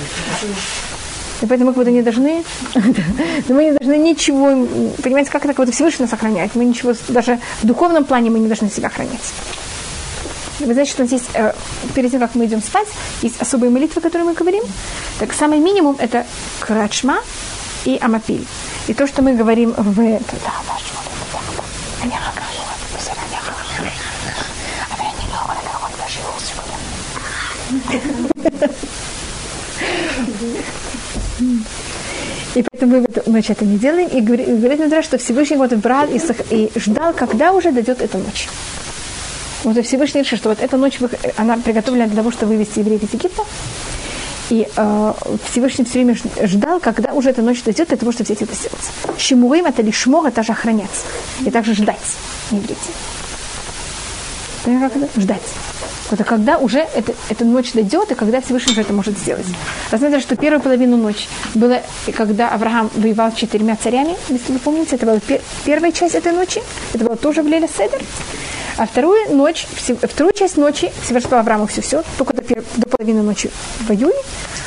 [1.42, 2.44] И поэтому мы как будто не должны,
[3.50, 4.68] мы не должны ничего,
[5.02, 6.56] понимаете, как это как будто Всевышний нас охраняет.
[6.56, 9.34] Мы ничего, даже в духовном плане мы не должны себя охранять.
[10.60, 11.52] Вы знаете, что здесь, э,
[11.96, 12.88] перед тем, как мы идем спать,
[13.22, 14.64] есть особые молитвы, которые мы говорим.
[15.20, 16.26] Так самый минимум это
[16.60, 17.18] крачма
[17.86, 18.46] и амапиль.
[18.88, 20.20] И то, что мы говорим в...
[32.56, 34.08] И поэтому мы в эту ночь это не делаем.
[34.08, 36.20] И говорит, говорит Мидраш, что Всевышний вот брал и,
[36.52, 38.48] и ждал, когда уже дойдет эта ночь.
[39.64, 41.00] Вот и Всевышний решил, что вот эта ночь
[41.38, 43.44] она приготовлена для того, чтобы вывести евреев из Египта.
[44.50, 45.14] И э,
[45.50, 48.92] Всевышний все время ждал, когда уже эта ночь дойдет для того, чтобы взять это сделать.
[49.18, 51.06] Шимурим это лишь шмор, это же охраняться.
[51.46, 52.00] И также ждать,
[52.52, 52.78] не евреи.
[54.64, 55.22] Понимаете, как это?
[55.22, 55.54] Ждать.
[56.12, 59.46] Это когда уже это, эта ночь дойдет, и когда Всевышний уже это может сделать.
[59.90, 61.82] Рассмотрели, что первую половину ночи было,
[62.16, 66.34] когда Авраам воевал с четырьмя царями, если вы помните, это была пер, первая часть этой
[66.34, 66.62] ночи,
[66.94, 68.02] это было тоже в Леле Седер.
[68.78, 69.68] А вторую ночь,
[70.02, 73.52] вторую часть ночи сказал Аврааму все-все, только до, до половины ночи
[73.88, 74.14] воюй,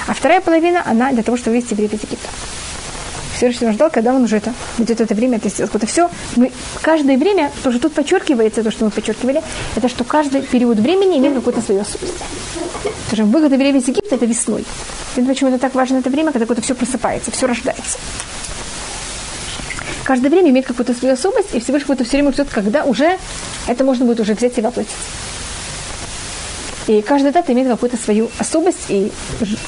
[0.07, 2.29] а вторая половина, она для того, чтобы вывести евреев из Египта.
[3.37, 5.75] Всевышний ждал, когда он уже это, будет это время это сделать.
[5.75, 9.43] Это все, мы, каждое время, тоже тут подчеркивается то, что мы подчеркивали,
[9.75, 12.17] это что каждый период времени имеет какую-то свою особенность.
[13.09, 14.65] Скажем, выход евреев из Египта– это весной.
[15.17, 17.99] И почему это так важно это время, когда какое-то все просыпается, все рождается.
[20.05, 23.19] Каждое время имеет какую-то свою особенность, и Всевышний это все время ждет, когда уже
[23.68, 24.96] это можно будет уже взять и воплотить.
[26.88, 29.12] И каждая дата имеет какую-то свою особость, и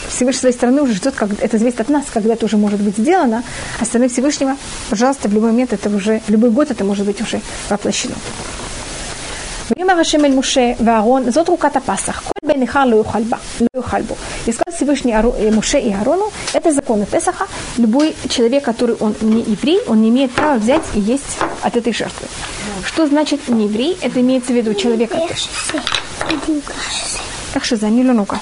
[0.09, 2.97] Всевышний своей стороны уже ждет, как это зависит от нас, когда это уже может быть
[2.97, 3.43] сделано,
[3.79, 4.57] а стороны Всевышнего,
[4.89, 8.15] пожалуйста, в любой момент это уже, любой год это может быть уже воплощено.
[9.77, 13.38] ויאמר השם אל משה ואהרון, זאת רוקת הפסח, Бенихалуюхальба.
[13.61, 14.02] Э,
[14.46, 15.14] и сказал Всевышний
[15.52, 20.32] Муше и Арону, это законы Песаха, любой человек, который он не еврей, он не имеет
[20.32, 22.26] права взять и есть от этой жертвы.
[22.84, 23.96] Что значит не еврей?
[24.00, 25.12] Это имеется в виду человек
[27.52, 28.40] Так что за миллионука.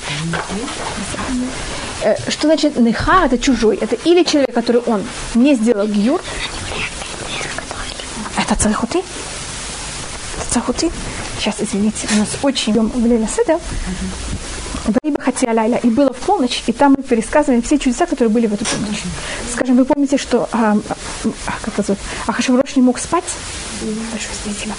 [2.03, 3.27] Э, что значит неха?
[3.27, 3.77] Это чужой.
[3.77, 5.03] Это или человек, который он
[5.35, 6.23] не сделал гюр.
[8.37, 9.03] Это царихуты.
[10.37, 10.91] Это царихуты.
[11.39, 13.59] Сейчас, извините, у нас очень идем в Леля Седер.
[15.03, 18.47] Ваиба хотя Лайла, и было в полночь, и там мы пересказываем все чудеса, которые были
[18.47, 19.03] в эту полночь.
[19.53, 21.29] Скажем, вы помните, что а, а,
[21.61, 21.99] как это зовут?
[22.27, 23.25] Ахашеврош не мог спать?
[24.13, 24.75] Большое спасибо.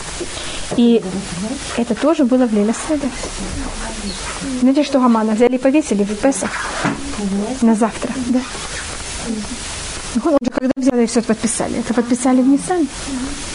[0.78, 1.04] И
[1.78, 3.10] это тоже было в Леля Седер.
[4.62, 6.52] Знаете, что Гамана взяли и повесили в Песах
[7.62, 8.13] на завтра.
[8.28, 8.41] Да.
[10.26, 11.80] Он когда взяли и все это подписали?
[11.80, 12.88] Это подписали в Ниссан.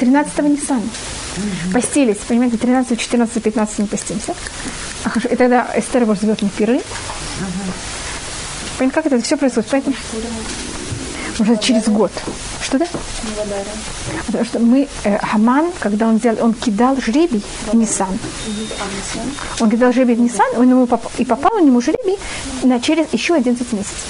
[0.01, 0.83] 13-го Ниссана.
[1.72, 4.35] Постились, понимаете, 13, 14, 15 мы постимся.
[5.05, 6.81] А хорошо, и тогда Эстер его зовет на пиры.
[8.79, 9.70] Понимаете, как это все происходит?
[9.70, 9.96] Поэтому
[11.38, 12.12] уже через год.
[12.62, 12.87] Что да?
[14.27, 18.18] Потому что мы, э, Хаман, когда он взял, он кидал жребий в Ниссан.
[19.61, 22.18] Он кидал жребий в Ниссан, он ему поп, и попал у него жребий
[22.62, 24.07] на через еще 11 месяцев.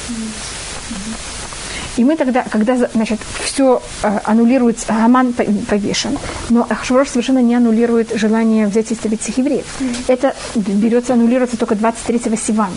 [1.97, 8.13] И мы тогда, когда значит, все э, аннулируется, Аман повешен, но Ахшврош совершенно не аннулирует
[8.15, 9.67] желание взять и истребить всех евреев.
[9.79, 10.05] Mm-hmm.
[10.09, 12.73] Это берется, аннулируется только 23-го Сивана,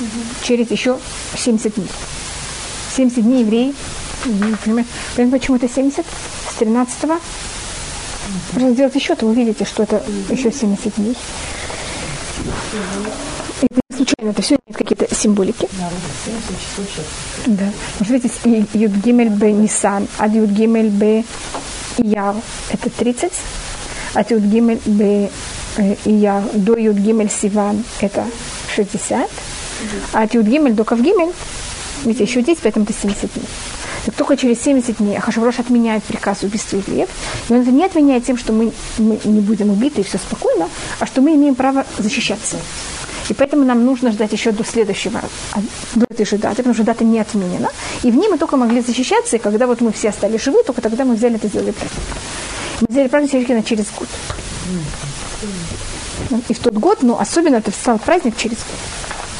[0.00, 0.44] mm-hmm.
[0.44, 0.98] через еще
[1.36, 1.88] 70 дней.
[2.96, 3.74] 70 дней евреи,
[4.64, 4.90] понимаете,
[5.30, 6.04] почему это 70?
[6.04, 7.18] С 13-го
[8.52, 11.16] можно сделать еще, то вы увидите, что это еще 70 дней.
[13.98, 15.68] Случайно, это все имеет какие-то символики.
[17.46, 17.64] Да.
[17.98, 18.32] Может быть,
[18.74, 21.24] Юдгимель Б Нисан, а Юдгимель Б
[21.96, 22.36] Ияр
[22.70, 23.32] это 30,
[24.14, 25.30] а Юдгимель Б
[26.04, 28.24] Ияр до Юдгимель Сиван это
[28.76, 29.28] 60,
[30.12, 31.32] а от Юдгимель до Кавгимель,
[32.04, 33.46] видите, еще 10, поэтому это 70 дней.
[34.06, 37.08] Так только через 70 дней Ахашврош отменяет приказ убийства евреев.
[37.48, 40.68] И он это не отменяет тем, что мы, мы не будем убиты и все спокойно,
[41.00, 42.58] а что мы имеем право защищаться.
[43.28, 45.20] И поэтому нам нужно ждать еще до следующего,
[45.94, 47.68] до этой же даты, потому что дата не отменена.
[48.02, 50.80] И в ней мы только могли защищаться, и когда вот мы все остались живы, только
[50.80, 52.02] тогда мы взяли это сделали праздник.
[52.80, 54.08] Мы взяли праздник Серегина через год.
[56.48, 58.78] И в тот год, ну, особенно это стал праздник через год.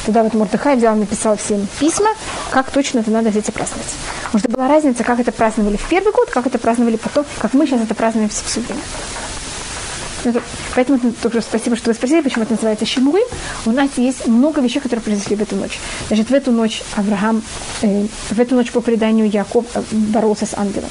[0.05, 2.09] тогда вот Мордыхай взял написал всем письма,
[2.51, 3.93] как точно это надо взять и праздновать.
[4.31, 7.65] Потому была разница, как это праздновали в первый год, как это праздновали потом, как мы
[7.65, 8.81] сейчас это празднуем все время.
[10.23, 10.41] Это,
[10.75, 13.25] поэтому это тоже спасибо, что вы спросили, почему это называется Шимуим.
[13.65, 15.79] У нас есть много вещей, которые произошли в эту ночь.
[16.07, 17.41] Значит, в эту ночь Авраам,
[17.81, 20.89] э, в эту ночь по преданию Яков э, боролся с ангелом.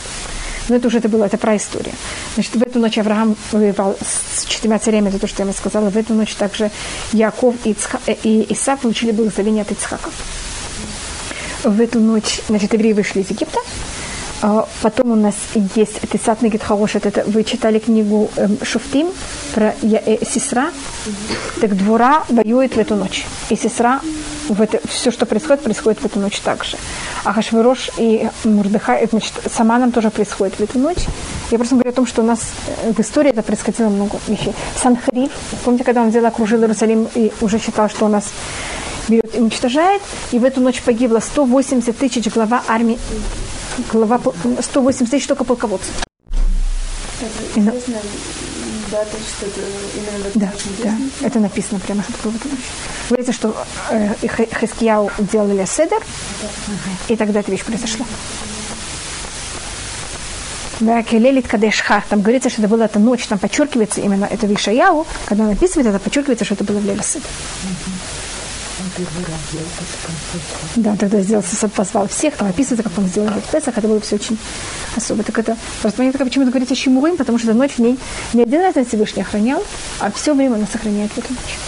[0.68, 1.94] Но это уже это было, это про историю.
[2.34, 5.90] Значит, в эту ночь Авраам воевал с четырьмя царями, это то, что я вам сказала.
[5.90, 6.70] В эту ночь также
[7.12, 10.10] Яков и, Ицха, э, и Исаак получили благословение от Ицхака.
[11.64, 13.58] В эту ночь, значит, евреи вышли из Египта.
[14.40, 15.34] А потом у нас
[15.74, 17.06] есть Тесат Нигит Хаошет.
[17.06, 19.08] Это вы читали книгу эм, Шуфтим
[19.54, 20.70] про э, сестра.
[21.60, 23.26] Так двора воюет в эту ночь.
[23.50, 24.00] И сестра
[24.48, 26.76] в это, все, что происходит, происходит в эту ночь также.
[27.24, 31.04] А Хашвирош и Мурдыхай, значит, сама нам тоже происходит в эту ночь.
[31.50, 32.40] Я просто говорю о том, что у нас
[32.84, 34.54] э, в истории это происходило много вещей.
[34.80, 35.32] Санхариф,
[35.64, 38.30] помните, когда он взял, окружил Иерусалим и уже считал, что у нас
[39.08, 42.98] берет и уничтожает, и в эту ночь погибло 180 тысяч глава армии,
[43.92, 44.20] глава
[44.60, 45.90] 180 тысяч только полководцев.
[47.20, 47.96] Это известно,
[48.90, 49.60] да, то, что это
[49.96, 50.52] именно Да,
[50.84, 52.32] да, это написано прямо, что такое.
[53.08, 53.56] Говорится, что
[53.90, 56.02] э, Хе- Хескияу делали седер,
[57.08, 58.06] и тогда эта вещь произошла.
[60.80, 64.54] Да, Келелит Кадешха, там говорится, что это была эта ночь, там подчеркивается именно это в
[64.54, 67.28] Ишаяу, когда он описывает это, подчеркивается, что это было в Леле Седер.
[68.98, 73.28] Первый раз делал это Да, тогда сделал, сосед, позвал всех, там описывается, как он сделал
[73.28, 74.36] в Песах, это было все очень
[74.96, 75.22] особо.
[75.22, 77.96] Так это, просто мне почему-то говорится Шимурим, потому что ночь в ней
[78.32, 79.62] не один раз на Всевышний охранял,
[80.00, 81.58] а все время он нас сохраняет в эту ночь.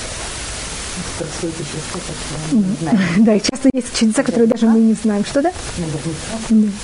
[3.19, 5.25] Да, и часто есть чудеса, которые даже мы не знаем.
[5.25, 5.53] Что да?
[5.79, 6.75] Наверняка.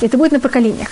[0.00, 0.88] Это будет на поколениях.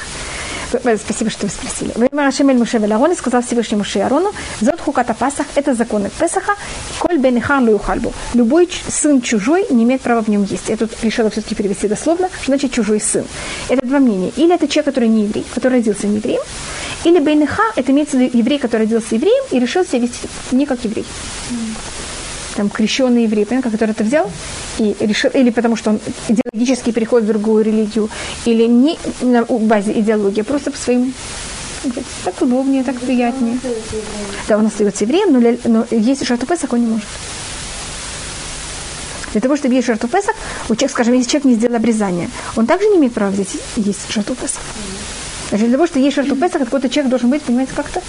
[0.73, 1.93] Э, Спасибо, что вы спросили.
[1.95, 6.55] Время Рашем Эль Муше Веларон сказал Всевышний Муше Арону, «Зот хуката Пасах»– это законы Песаха,
[6.99, 8.13] «Коль бен ихан лу юхальбу».
[8.35, 10.69] Любой сын чужой не имеет права в нем есть.
[10.69, 13.25] Я тут решила все-таки перевести дословно, что значит чужой сын.
[13.69, 14.33] Это два мнения.
[14.37, 16.43] Или это человек, который не еврей, который родился не евреем,
[17.05, 20.29] или бен иха– это имеется в виду еврей, который родился евреем и решил себя вести
[20.53, 21.07] не как еврей
[22.61, 24.31] там, крещенный еврей, понятно, который это взял
[24.79, 28.11] и решил, или потому что он идеологически переходит в другую религию,
[28.45, 31.15] или не на базе идеологии, а просто по своим
[32.23, 33.59] так удобнее, так приятнее.
[34.47, 37.09] Да, он остается евреем, но, но есть жертву Песах он не может.
[39.33, 40.37] Для того, чтобы есть жертву Песах,
[40.69, 44.13] у человека, скажем, если человек не сделал обрезание, он также не имеет права взять есть
[44.13, 44.61] жертву Песах.
[45.51, 48.01] Значит, для того, чтобы есть жертву Песах, какой-то человек должен быть, понимаете, как-то,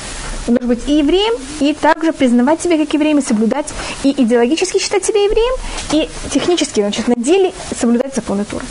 [0.47, 3.67] он должен быть и евреем, и также признавать себя как евреем, и соблюдать,
[4.03, 5.55] и идеологически считать себя евреем,
[5.91, 8.65] и технически, значит, на деле соблюдать законы Торы.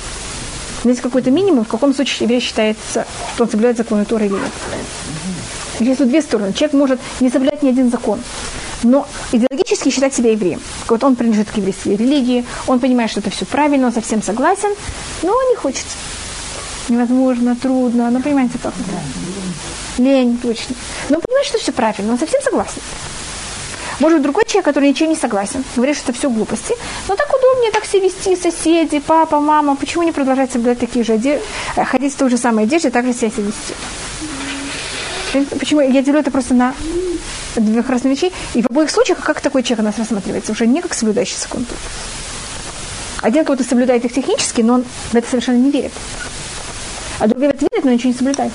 [0.84, 4.52] Есть какой-то минимум, в каком случае еврей считается, что он соблюдает законы Торы или нет.
[5.80, 6.52] Есть тут две стороны.
[6.52, 8.20] Человек может не соблюдать ни один закон,
[8.82, 10.60] но идеологически считать себя евреем.
[10.88, 14.70] Вот он принадлежит к еврейской религии, он понимает, что это все правильно, он совсем согласен,
[15.22, 15.96] но не хочется.
[16.90, 20.02] Невозможно, трудно, ну понимаете, как это?
[20.02, 20.74] Лень, точно.
[21.08, 22.82] Но он понимает, что все правильно, он совсем согласен.
[24.00, 26.74] Может быть, другой человек, который ничего не согласен, говорит, что это все глупости,
[27.06, 31.12] но так удобнее так себя вести, соседи, папа, мама, почему не продолжать соблюдать такие же
[31.12, 31.44] одежды,
[31.76, 33.74] ходить в той же самой одежде, так же себя вести.
[35.58, 36.74] Почему я делю это просто на
[37.54, 38.32] двух разных вещей.
[38.54, 41.36] И в обоих случаях, как такой человек у нас рассматривается, уже не как соблюдающий.
[41.48, 41.64] Торы.
[43.22, 45.92] Один кого-то соблюдает их технически, но он в это совершенно не верит.
[47.20, 48.52] А другой это верит, но ничего не соблюдает.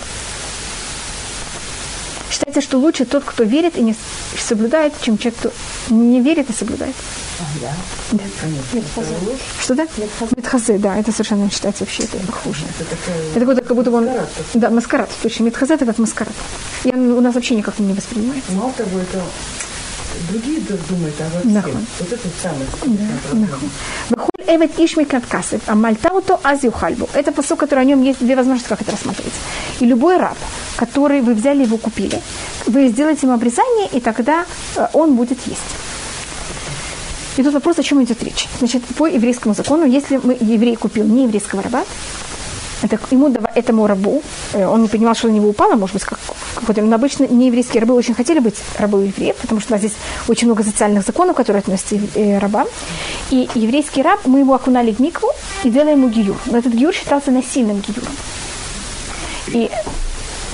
[2.32, 3.96] Считается, что лучше тот, кто верит и не
[4.38, 5.52] соблюдает, чем человек, кто
[5.90, 6.96] не верит и соблюдает.
[7.40, 7.74] А, да?
[8.12, 8.24] Да.
[8.98, 9.40] Ложь.
[9.62, 9.88] Что да?
[10.36, 12.66] Медхазе, да, это совершенно считается вообще это хуже.
[12.80, 13.16] Это такая...
[13.36, 14.06] Это как, как будто он...
[14.06, 15.44] Маскарад Да, маскарад, точно.
[15.44, 16.34] Медхазе это как маскарад.
[16.84, 18.52] И он у нас вообще никак не воспринимается.
[18.54, 19.22] Мало того, это
[20.30, 21.88] другие думают обо всем.
[22.00, 22.66] Вот это самое
[23.34, 23.70] Нахуй.
[24.10, 27.10] Вехоль эвет ишмик над касев, а мальтауто ази ухальбу.
[27.14, 29.34] Это посыл, который о нем есть две возможности, как это рассмотреть.
[29.80, 30.38] И любой раб,
[30.76, 32.22] который вы взяли его купили,
[32.66, 35.62] вы сделаете ему обрезание, и тогда э, он будет есть.
[37.38, 38.48] И тут вопрос, о чем идет речь.
[38.60, 41.84] Значит, по еврейскому закону, если мы, еврей купил не еврейского раба,
[42.82, 44.22] это ему этому рабу,
[44.54, 46.20] э, он не понимал, что на него упало, может быть, как,
[46.56, 49.98] какой-то, но обычно нееврейские рабы очень хотели быть рабы евреев, потому что у нас здесь
[50.28, 52.68] очень много социальных законов, которые относятся к э, рабам.
[53.32, 55.30] И еврейский раб, мы его окунали в микву
[55.64, 56.38] и делали ему гиюр.
[56.46, 58.14] Но этот гиюр считался насильным гиюром.
[59.48, 59.70] И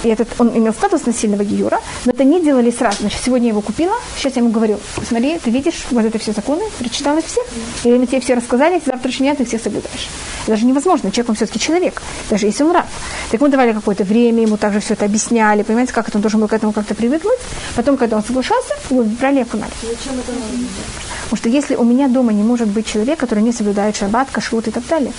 [0.04, 2.97] и этот, он имел статус насильного гиюра, но это не делали сразу.
[3.02, 6.32] Значит, сегодня я его купила, сейчас я ему говорю, смотри, ты видишь, вот это все
[6.32, 7.43] законы, прочитал их всех,
[7.84, 10.10] или мы тебе все рассказали, с завтрашнего дня ты всех соблюдаешь.
[10.43, 12.86] Это даже невозможно, человек он все-таки человек, даже если он раб.
[13.32, 16.39] Так мы давали какое-то время, ему также все это объясняли, понимаете, как это он должен
[16.39, 17.39] был к этому как-то привыкнуть.
[17.76, 19.72] Потом, когда он соглашался, его брали и окунали.
[19.82, 20.68] Зачем это нужно?
[21.24, 24.68] Потому что если у меня дома не может быть человек, который не соблюдает шаббат, кашрут
[24.68, 25.14] и так далее,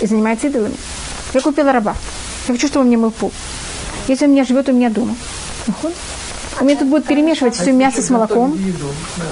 [0.00, 0.74] и занимается идолами.
[1.32, 1.94] Я купила раба.
[2.48, 3.32] Я хочу, чтобы он мне мыл пол.
[4.08, 5.16] Если он меня живет у меня дома.
[6.60, 8.58] У меня тут будут перемешивать все мясо с молоком.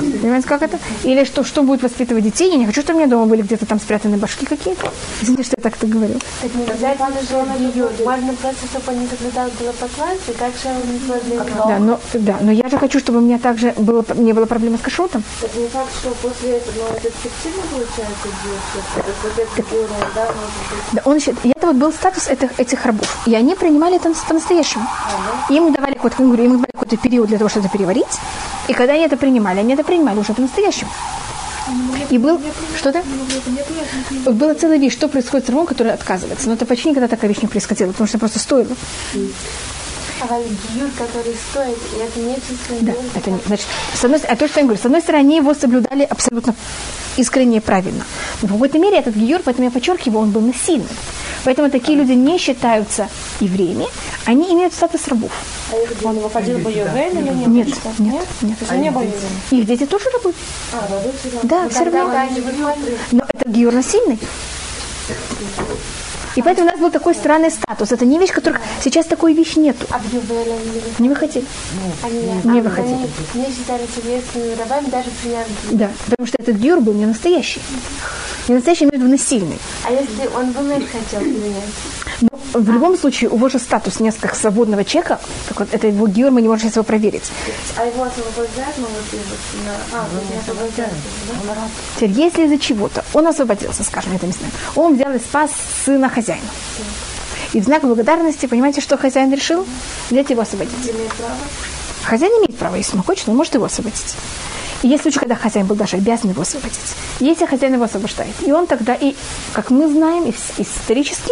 [0.00, 0.78] Понимаете, как это?
[1.04, 2.50] Или что, что будет воспитывать детей?
[2.50, 4.90] Я не хочу, чтобы у меня дома были где-то там спрятаны башки какие-то.
[5.20, 6.14] Извините, что я так-то говорю.
[6.40, 6.94] Так нельзя
[8.04, 11.68] Можно просто, чтобы он не соблюдал было по классу, как же не соблюдал.
[11.68, 14.78] Да, но, да, но я же хочу, чтобы у меня также было, не было проблемы
[14.78, 15.22] с кашрутом.
[15.42, 19.06] Это не факт, что после этого ну, это эффективно получается делать.
[19.22, 20.28] Вот это гуру, да.
[20.92, 23.16] Да, он еще, это вот был статус этих, этих рабов.
[23.26, 24.86] И они принимали это по-настоящему.
[25.48, 28.18] Им давали какой-то, им давали какой-то период для того, чтобы это переварить.
[28.68, 30.90] И когда они это принимали, они это принимали уже по-настоящему.
[32.10, 32.40] И был
[32.78, 33.02] что-то?
[34.26, 36.48] Было целый вещь, что происходит с рабом, который отказывается.
[36.48, 38.74] Но это почти никогда такая вещь не происходила, потому что просто стоило.
[40.28, 42.84] А гиюр, который стоит, и это не чувствует.
[42.84, 45.36] Да, это не, значит, с одной, а то, что я говорю, с одной стороны, они
[45.36, 46.54] его соблюдали абсолютно
[47.16, 48.04] искренне и правильно.
[48.40, 50.86] Но в какой-то мере этот гиюр, поэтому я подчеркиваю, он был насильный.
[51.44, 53.08] Поэтому такие люди не считаются
[53.40, 53.86] евреями,
[54.24, 55.32] они имеют статус рабов.
[55.72, 57.48] А он выходил бы Ювель или нет?
[57.48, 58.58] Нет, нет, нет.
[58.58, 59.40] То есть он не был евреем?
[59.50, 60.34] Их дети тоже рабы.
[60.72, 61.48] А, рабы все равно.
[61.48, 62.16] Да, все равно.
[62.16, 62.40] Они
[63.10, 64.18] Но это гиюр насильный.
[66.36, 67.92] И поэтому у нас был такой странный статус.
[67.92, 69.86] Это не вещь, которых сейчас такой вещи нету.
[69.90, 70.00] а
[70.98, 71.44] Не выходили.
[72.02, 73.08] Они Не а, выходили.
[73.34, 75.76] Не считались советскими рабами даже при.
[75.76, 77.60] Да, потому что этот гиюр был не настоящий.
[78.48, 79.58] Не настоящий, имею в виду насильный.
[79.84, 81.64] А если он умереть хотел принять?
[82.22, 85.20] Но в любом случае, у него же статус несколько свободного человека.
[85.48, 87.30] Так вот, это его гиюр, мы не можем сейчас его проверить.
[87.76, 88.76] А его освобождают.
[89.92, 90.88] А, вот да?
[91.96, 95.50] Теперь, если из-за чего-то он освободился, скажем, это не знаю, он взял и спас
[95.84, 96.48] сына хозяина.
[97.52, 99.66] И в знак благодарности, понимаете, что хозяин решил?
[100.10, 100.92] Взять его освободить.
[102.04, 104.14] Хозяин имеет право, если он хочет, он может его освободить.
[104.82, 106.78] Есть случаи, когда хозяин был даже обязан его освободить.
[107.20, 109.14] Если хозяин его освобождает, и он тогда, и
[109.52, 111.30] как мы знаем ис- исторически,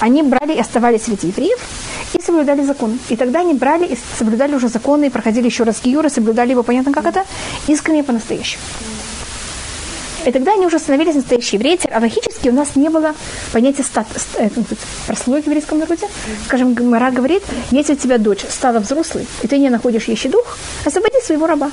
[0.00, 1.58] они брали и оставались среди евреев
[2.14, 2.98] и соблюдали законы.
[3.08, 6.62] И тогда они брали и соблюдали уже законы, и проходили еще раз гиюры, соблюдали его,
[6.62, 7.24] понятно, как это,
[7.66, 8.62] искренне по-настоящему.
[10.24, 11.80] И тогда они уже становились настоящие евреи.
[11.92, 13.16] А логически у нас не было
[13.52, 14.50] понятия стат, ст- э,
[15.08, 16.06] прослойки в еврейском народе.
[16.46, 17.42] Скажем, Гмара говорит,
[17.72, 21.72] если у тебя дочь стала взрослой, и ты не находишь ещё дух, освободи своего раба.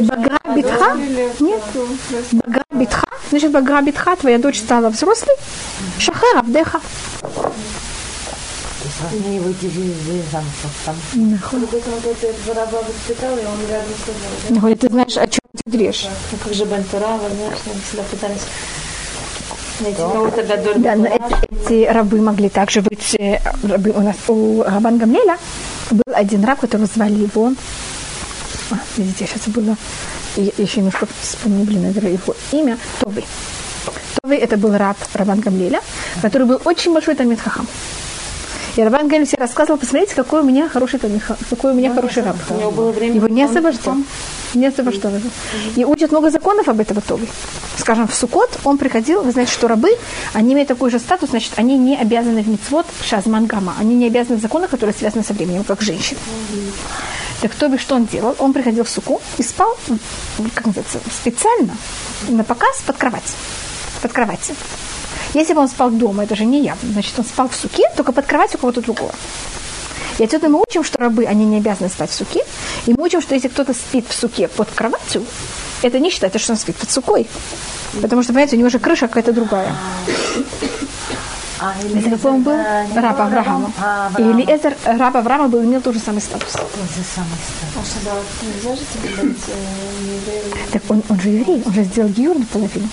[0.00, 0.94] Багра битха?
[1.40, 1.62] Нет.
[2.32, 3.06] Багра битха?
[3.30, 5.34] Значит, багра битха, твоя дочь стала взрослой.
[5.98, 6.80] Шахар абдеха.
[9.12, 10.52] Не из замуж
[14.76, 16.06] ты знаешь, о чем ты дрешь?
[16.32, 18.42] Ну как же Бентура, вы знаешь, мы всегда пытались.
[20.78, 21.08] Да,
[21.52, 25.38] эти рабы могли также быть э, рабы у нас у Рабан Гамлеля
[25.90, 27.52] был один раб, которого звали его.
[28.70, 29.76] А, видите, сейчас забыла.
[30.36, 32.78] Я еще немножко вспомню, блин, это его имя.
[33.00, 33.24] Тови.
[34.22, 35.80] Тови это был раб Рабан Гамлеля,
[36.22, 37.66] который был очень большой Талмит Хахам.
[38.76, 42.22] И Рабан все рассказывал, посмотрите, какой у меня хороший Талмит Ха- какой у меня хороший
[42.22, 42.36] раб.
[42.50, 43.14] У него было время.
[43.16, 43.96] Его не он- освобождал.
[44.54, 45.28] Не освобождал его.
[45.76, 47.28] И учат много законов об этого Тови.
[47.76, 49.90] Скажем, в Сукот он приходил, вы знаете, что рабы,
[50.32, 53.74] они имеют такой же статус, значит, они не обязаны в мицвод шазман гама.
[53.78, 56.18] Они не обязаны в законах, которые связаны со временем, как женщины.
[57.42, 58.34] Так Тоби что он делал?
[58.38, 59.76] Он приходил в суку и спал,
[60.54, 61.76] как называется, специально,
[62.28, 63.36] на показ под кровать.
[64.02, 64.56] Под кроватью.
[65.34, 66.92] Если бы он спал дома, это же не явно.
[66.92, 69.12] Значит, он спал в суке, только под кроватью кого-то другого.
[70.18, 72.44] И отсюда мы учим, что рабы, они не обязаны спать в суке.
[72.86, 75.24] И мы учим, что если кто-то спит в суке под кроватью,
[75.82, 77.26] это не считается, что он спит под сукой.
[78.00, 79.74] Потому что, понимаете, у него же крыша какая-то другая.
[81.60, 82.56] Это какой он был?
[82.94, 83.72] Раб Авраама.
[84.18, 86.52] И Элиэзер, раб Авраама, был, имел тот же самый статус.
[86.52, 87.76] Тот же самый статус.
[87.76, 90.72] А что, да, вот нельзя же соблюдать э?
[90.72, 92.88] Так он, он же еврей, он же сделал гиюр наполовину.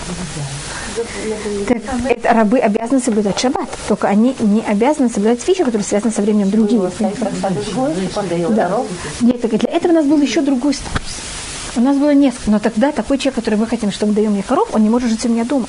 [1.68, 6.22] Так это рабы обязаны соблюдать шаббат, только они не обязаны соблюдать вещи, которые связаны со
[6.22, 6.80] временем другими.
[6.80, 8.80] Дает Да.
[9.20, 11.02] Нет, так и для этого у нас был еще другой статус.
[11.76, 14.70] У нас было несколько, но тогда такой человек, который мы хотим, чтобы даем мне коров,
[14.72, 15.66] он не может жить у меня дома.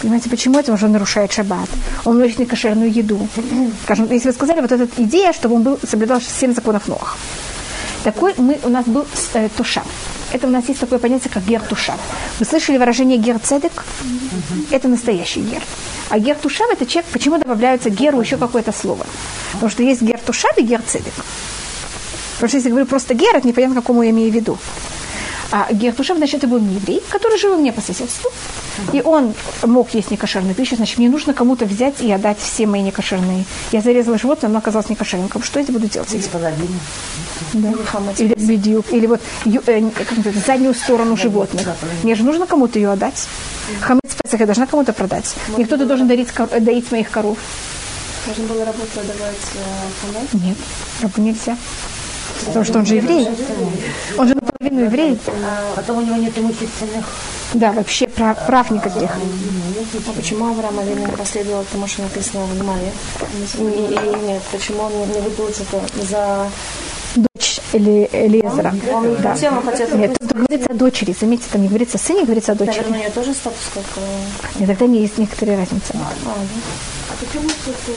[0.00, 0.72] Понимаете, почему это?
[0.72, 1.68] Он нарушает шаббат.
[2.04, 3.28] Он носит некошерную еду.
[3.84, 7.18] Скажем, если вы сказали, вот эта идея, чтобы он был, соблюдал семь законов Ноах.
[8.02, 9.84] Такой мы, у нас был э, тушав.
[10.32, 11.98] Это у нас есть такое понятие, как гер тушав.
[12.38, 13.84] Вы слышали выражение гер цедек?
[14.70, 15.62] Это настоящий гер.
[16.08, 19.06] А гер тушав это человек, почему добавляются геру еще какое-то слово?
[19.52, 21.12] Потому что есть гер тушав и гер цедек.
[22.36, 24.56] Потому что если я говорю просто гер, это непонятно, какому я имею в виду.
[25.52, 28.30] А гер тушав, значит, это был еврей, который жил у меня по соседству.
[28.92, 32.82] И он мог есть некошерную пищу, значит, мне нужно кому-то взять и отдать все мои
[32.82, 33.44] некошерные.
[33.72, 35.30] Я зарезала животное, оно оказалось некошерным.
[35.42, 36.30] Что я буду делать с этим?
[36.30, 36.78] Половину.
[37.52, 37.72] Да.
[38.18, 39.90] Или бедюк, или вот э,
[40.46, 41.66] заднюю сторону животных.
[42.02, 43.26] Мне же нужно кому-то ее отдать.
[43.80, 45.34] Хамец Песах я должна кому-то продать.
[45.56, 47.38] Не кто-то должен дарить, э, доить моих коров.
[48.26, 50.36] Можно было работу давать э.
[50.36, 50.56] Нет,
[51.00, 51.56] рабу нельзя.
[52.46, 53.28] Потому что он же еврей.
[54.16, 55.18] Он же наполовину еврей.
[55.76, 57.04] Потом у него нет имущественных.
[57.54, 59.10] Да, вообще прав, прав никаких.
[59.10, 62.92] А почему Авраам Авину не последовал тому, что написано в Гмаре?
[63.58, 65.64] И, и нет, почему он не выплатил
[66.08, 66.48] за...
[67.50, 68.74] Дочь Эли, Элиезера.
[68.92, 69.36] Он Да.
[69.50, 71.16] он хотел Нет, тут говорится о дочери.
[71.18, 72.76] Заметьте, там не говорится о сыне, говорится о дочери.
[72.76, 73.84] Наверное, у нее тоже статус как...
[74.60, 75.92] И тогда не есть некоторые разницы.
[75.94, 76.34] А, да.
[77.18, 77.94] Почему тут не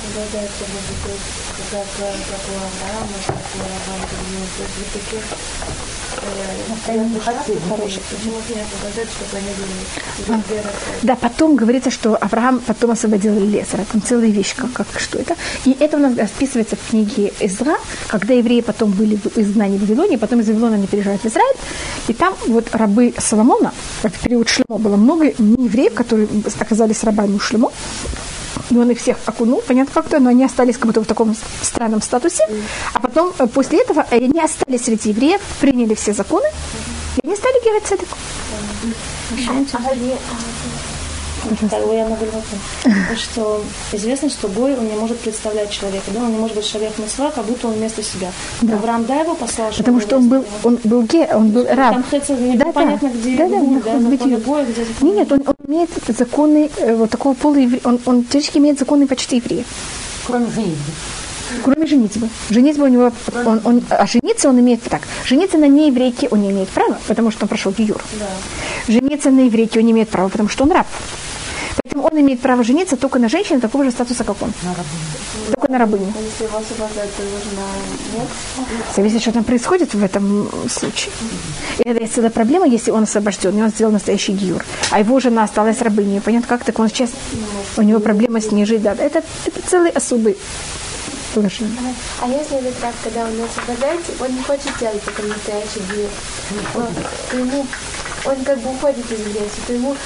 [0.00, 1.86] соблюдается вот как,
[11.02, 13.84] Да, потом говорится, что Авраам потом освободил Лесера.
[13.90, 15.34] Там целая вещь, как, как что это.
[15.64, 17.76] И это у нас описывается в книге Эзра,
[18.08, 21.56] когда евреи потом были в изгнании в Вавилоне, потом из Вавилона они переезжают в Израиль.
[22.08, 27.40] И там вот рабы Соломона, в период Шлемо было много неевреев, которые оказались рабами у
[27.40, 27.70] Шлемо.
[28.70, 32.02] И он их всех окунул, понятно как-то, но они остались как будто в таком странном
[32.02, 32.44] статусе.
[32.92, 36.46] А потом, э, после этого, э, они остались среди евреев, приняли все законы,
[37.22, 37.86] и они стали герать
[41.86, 43.18] бы я могу вопрос.
[43.18, 46.92] Что известно, что Гой, он не может представлять человека, да, он не может быть человек
[46.98, 48.30] Мисва, как будто он вместо себя.
[48.62, 51.94] Авраам, да, его послал, чтобы Потому что он был, он был ге, он был раб.
[51.94, 53.18] Там хотя не Да, понятно, да.
[53.18, 56.70] где Да, да, Гуй, да, законы быть Гоя, где законы Нет, он, он имеет законы
[56.76, 57.80] э, вот такого полуеврея.
[57.84, 59.64] Он, он теоретически имеет законы почти еврея.
[60.26, 60.92] Кроме женитьбы.
[61.62, 62.28] Кроме женитьбы.
[62.50, 63.12] Женитьба у него,
[63.44, 65.02] он, он, а жениться он имеет так.
[65.24, 68.02] Жениться на нееврейке он не имеет права, потому что он прошел гиюр.
[68.88, 70.86] Жениться на еврейке он не имеет права, потому что он раб.
[71.84, 74.52] Поэтому он имеет право жениться только на женщине такого же статуса, как он.
[75.54, 76.12] Только на рабыню.
[76.20, 77.62] Если его освобождать, то нужно
[78.14, 78.28] нет.
[78.94, 81.12] Зависит, что там происходит в этом случае.
[81.78, 85.20] И это есть целая проблема, если он освобожден, и он сделал настоящий гиюр, а его
[85.20, 86.20] жена осталась рабыней.
[86.20, 87.10] Понятно, как так он сейчас,
[87.76, 88.82] у него проблема с ней жить.
[88.82, 90.36] Да, это, это целый особый
[91.34, 91.76] положение.
[92.20, 95.80] А если этот раб, когда он освобождается, он не хочет делать такой настоящий
[97.36, 97.66] ему,
[98.24, 99.96] он как бы уходит из еврейства, то ему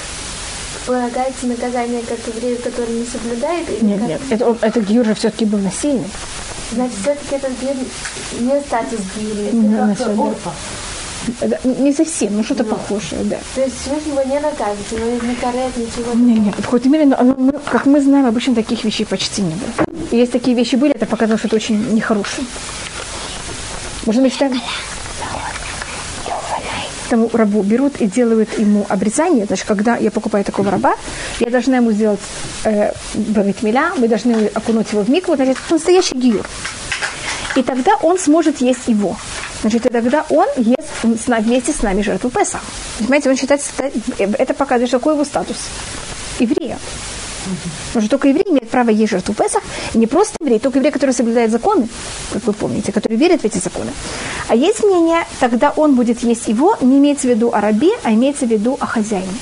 [0.85, 4.07] полагается наказание как еврею, который не соблюдает, или Нет, как?
[4.09, 6.09] нет, это, это гиюр же все-таки был насильный.
[6.71, 7.75] Значит, все-таки этот гир
[8.39, 9.51] не статус гири.
[9.55, 10.33] Не, насильный.
[11.39, 13.37] Это не совсем, ну что-то похожее, да.
[13.53, 16.13] То есть Всевышний его не наказывает, у него не карет, ничего.
[16.15, 19.43] Не, нет, в какой-то мере, но оно- мы- как мы знаем, обычно таких вещей почти
[19.43, 19.85] не было.
[20.09, 22.47] И если такие вещи были, это показало, что это очень нехорошее.
[24.07, 24.51] Можно быть так?
[27.11, 29.45] Тому рабу берут и делают ему обрезание.
[29.45, 30.95] Значит, когда я покупаю такого раба,
[31.41, 32.21] я должна ему сделать
[32.63, 36.45] э, баритмиля, мы должны окунуть его в микву, значит, настоящий гиюр.
[37.57, 39.17] И тогда он сможет есть его.
[39.59, 42.61] Значит, и тогда он ест вместе с нами жертву Песах.
[42.99, 43.73] Понимаете, он считается,
[44.17, 45.57] это показывает, какой его статус.
[46.39, 46.79] Еврея.
[47.87, 49.63] Потому что только еврей имеет право есть жертву Песах,
[49.93, 51.87] и не просто еврей, только еврей, который соблюдает законы,
[52.31, 53.91] как вы помните, который верит в эти законы.
[54.47, 58.11] А есть мнение, тогда он будет есть его, не имеется в виду о рабе, а
[58.11, 59.33] имеется в виду о хозяине.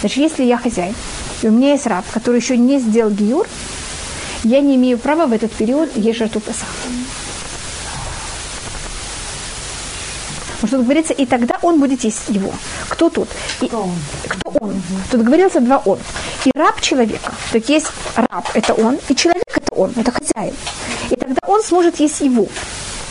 [0.00, 0.94] Значит, если я хозяин,
[1.42, 3.46] и у меня есть раб, который еще не сделал гиюр,
[4.44, 6.68] я не имею права в этот период есть жертву Песах.
[10.64, 12.50] Потому что тут говорится, и тогда он будет есть его.
[12.88, 13.28] Кто тут?
[13.60, 13.94] И- Кто он?
[14.28, 14.82] кто он?
[15.10, 15.98] Тут говорится два он.
[16.46, 17.34] И раб человека.
[17.52, 20.54] Так есть раб, это он, и человек это он, это хозяин.
[21.10, 22.46] И тогда он сможет есть его.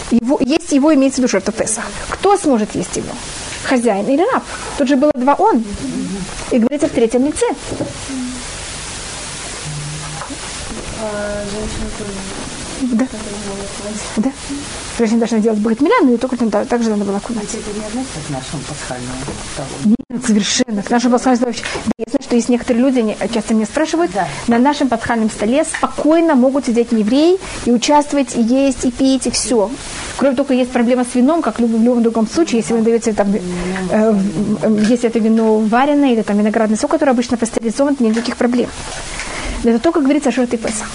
[0.09, 1.85] его есть его имеется в виду жертва Песах.
[2.09, 3.13] Кто сможет есть его?
[3.65, 4.43] Хозяин или раб?
[4.79, 5.63] Тут же было два он.
[6.49, 7.45] И говорится в третьем лице.
[11.01, 11.87] А женщина
[12.91, 13.07] Да.
[14.17, 14.31] Да.
[14.97, 17.45] Женщина должна делать бритмиля, но и только там также надо было окунать.
[17.45, 19.17] Это не относится к нашему пасхальному.
[19.85, 20.83] Нет, совершенно.
[20.83, 21.63] К нашему пасхальному вообще.
[21.85, 24.27] Да, я знаю, что есть некоторые люди, они часто меня спрашивают, Да.
[24.47, 29.31] на нашем пасхальном столе спокойно могут сидеть евреи и участвовать, и есть, и пить, и
[29.31, 29.71] все.
[30.17, 33.33] Кроме только есть проблема с вином, как в любом, другом случае, если вы даете там,
[33.33, 33.39] э,
[33.89, 38.69] э, если это вино вареное или там виноградный сок, который обычно пастеризован, нет никаких проблем.
[39.63, 40.89] Но это только говорится о жертве Песах.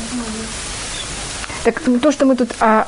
[1.64, 2.50] Так то, что мы тут...
[2.60, 2.86] А,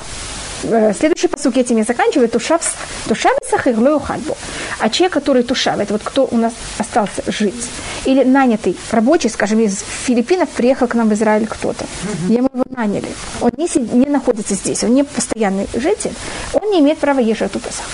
[0.63, 2.29] следующий посук этим я заканчиваю.
[2.29, 2.61] Тушав,
[3.09, 4.37] тушав и сахар хальбу.
[4.79, 7.69] А человек, который тушав, это вот кто у нас остался жить.
[8.05, 11.85] Или нанятый рабочий, скажем, из Филиппинов приехал к нам в Израиль кто-то.
[12.29, 13.09] И мы его наняли.
[13.41, 16.13] Он не, не находится здесь, он не постоянный житель.
[16.53, 17.87] Он не имеет права жертву Песах.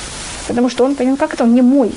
[0.49, 1.93] Потому что он, понимаете, как это, он не мой.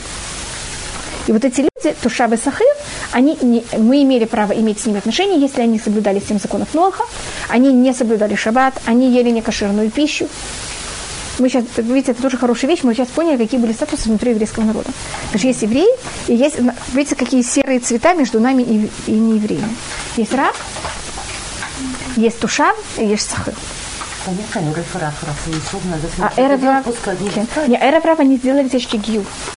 [1.27, 2.67] И вот эти люди, Тушабы Сахир,
[3.11, 7.03] они не- мы имели право иметь с ними отношения, если они соблюдали семь законов Ноха,
[7.49, 10.27] они не соблюдали шаббат, они ели некошерную пищу.
[11.37, 14.65] Мы сейчас, видите, это тоже хорошая вещь, мы сейчас поняли, какие были статусы внутри еврейского
[14.65, 14.89] народа.
[15.25, 15.87] Потому что есть евреи,
[16.27, 16.57] и есть,
[16.93, 19.73] видите, какие серые цвета между нами и, и неевреями.
[20.17, 20.55] Есть раб,
[22.17, 23.53] есть тушав и есть сахар.
[26.17, 29.23] Ну, А рав, пускай не сделали течки гью.